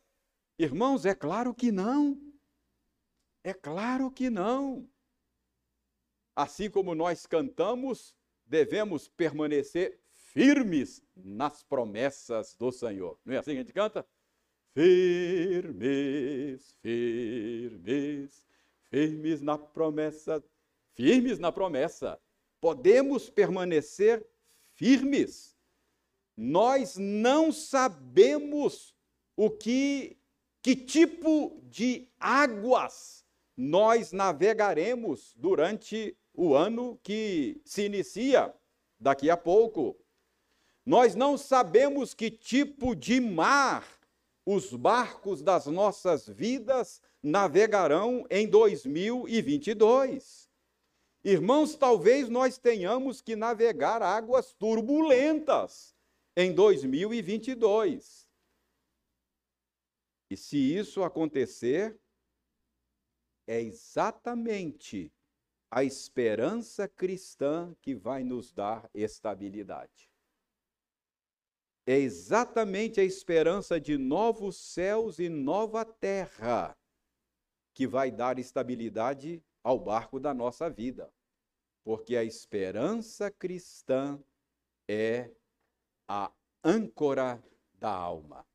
Irmãos, 0.63 1.05
é 1.05 1.13
claro 1.13 1.53
que 1.53 1.73
não. 1.73 2.17
É 3.43 3.53
claro 3.53 4.13
que 4.13 4.31
não. 4.31 4.89
assim 6.37 6.71
como 6.71 6.95
nós 6.95 7.27
cantamos, 7.27 8.15
devemos 8.47 9.09
permanecer 9.09 9.99
firmes 10.13 11.03
nas 11.17 11.65
promessas 11.65 12.55
do 12.55 12.71
Senhor. 12.71 13.19
Não 13.25 13.35
é 13.35 13.39
assim 13.39 13.51
que 13.51 13.57
a 13.57 13.63
gente 13.63 13.73
canta? 13.73 14.07
Firmes, 14.73 16.77
firmes, 16.81 18.47
firmes 18.89 19.41
na 19.41 19.59
promessa, 19.59 20.45
firmes 20.95 21.41
na 21.41 21.51
promessa. 21.51 22.21
Podemos 22.61 23.29
permanecer 23.29 24.25
firmes. 24.75 25.57
Nós 26.37 26.97
não 26.97 27.51
sabemos 27.51 28.95
o 29.37 29.51
que 29.51 30.22
que 30.63 30.77
tipo 30.77 31.61
de 31.65 32.09
águas 32.21 33.25
nós 33.57 34.13
navegaremos 34.13 35.35
durante 35.37 36.17
o 36.33 36.55
ano 36.55 36.99
que 37.03 37.61
se 37.65 37.87
inicia 37.87 38.55
daqui 38.99 39.29
a 39.29 39.37
pouco. 39.37 39.97
Nós 40.87 41.15
não 41.15 41.37
sabemos 41.37 42.15
que 42.15 42.31
tipo 42.31 42.95
de 42.95 43.21
mar 43.21 43.85
os 44.47 44.73
barcos 44.73 45.43
das 45.43 45.67
nossas 45.67 46.27
vidas 46.29 47.03
navegarão 47.23 48.27
em 48.31 48.49
2022. 48.49 50.49
Irmãos, 51.25 51.77
talvez 51.77 52.29
nós 52.29 52.59
tenhamos 52.59 53.21
que 53.21 53.37
navegar 53.37 54.03
águas 54.03 54.53
turbulentas 54.53 55.95
em 56.37 56.53
2022. 56.53 58.22
E 60.33 60.37
se 60.39 60.57
isso 60.57 61.05
acontecer, 61.05 62.01
é 63.47 63.61
exatamente 63.61 65.13
a 65.71 65.85
esperança 65.85 66.89
cristã 66.89 67.77
que 67.83 67.95
vai 67.95 68.25
nos 68.25 68.51
dar 68.51 68.89
estabilidade. 68.95 70.11
É 71.87 71.99
exatamente 71.99 72.99
a 72.99 73.05
esperança 73.05 73.79
de 73.79 73.99
novos 73.99 74.57
céus 74.57 75.19
e 75.19 75.29
nova 75.29 75.85
terra 75.85 76.75
que 77.75 77.87
vai 77.87 78.11
dar 78.11 78.39
estabilidade 78.39 79.45
ao 79.63 79.79
barco 79.79 80.19
da 80.19 80.33
nossa 80.33 80.71
vida. 80.71 81.13
Porque 81.85 82.17
a 82.17 82.25
esperança 82.25 83.31
cristã 83.31 84.19
é 84.89 85.31
a 86.09 86.33
âncora 86.65 87.45
da 87.75 87.93
alma 87.93 88.51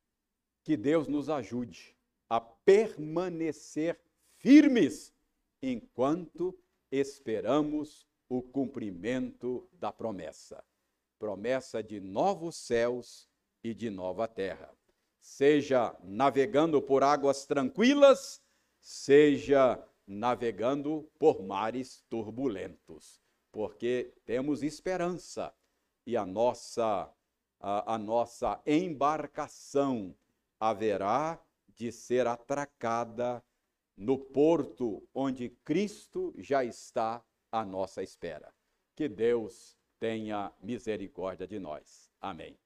que 0.68 0.76
Deus 0.76 1.08
nos 1.08 1.30
ajude 1.30 1.96
a 2.30 2.42
permanecer 2.42 3.98
firmes 4.36 5.14
enquanto 5.62 6.54
esperamos 6.92 8.06
o 8.28 8.42
cumprimento 8.42 9.66
da 9.72 9.94
promessa 9.94 10.62
promessa 11.18 11.82
de 11.82 12.02
novos 12.02 12.58
céus 12.58 13.30
e 13.64 13.74
de 13.74 13.90
nova 13.90 14.28
terra. 14.28 14.70
Seja 15.22 15.96
navegando 16.04 16.82
por 16.82 17.02
águas 17.02 17.46
tranquilas, 17.46 18.42
seja 18.78 19.82
navegando 20.06 21.10
por 21.18 21.42
mares 21.42 22.04
turbulentos, 22.10 23.22
porque 23.54 24.14
temos 24.26 24.64
esperança 24.64 25.54
e 26.06 26.18
a 26.18 26.26
nossa 26.26 27.10
a, 27.58 27.96
a 27.96 27.98
nossa 27.98 28.62
embarcação 28.68 30.14
haverá 30.60 31.42
de 31.68 31.92
ser 31.92 32.28
atracada 32.28 33.44
no 33.96 34.18
porto 34.18 35.08
onde 35.14 35.50
Cristo 35.64 36.34
já 36.38 36.64
está 36.64 37.24
à 37.52 37.66
nossa 37.66 38.04
espera. 38.04 38.54
Que 38.96 39.08
Deus 39.08 39.78
tenha 40.00 40.52
misericórdia 40.62 41.48
de 41.48 41.60
nós. 41.60 42.12
Amém. 42.20 42.58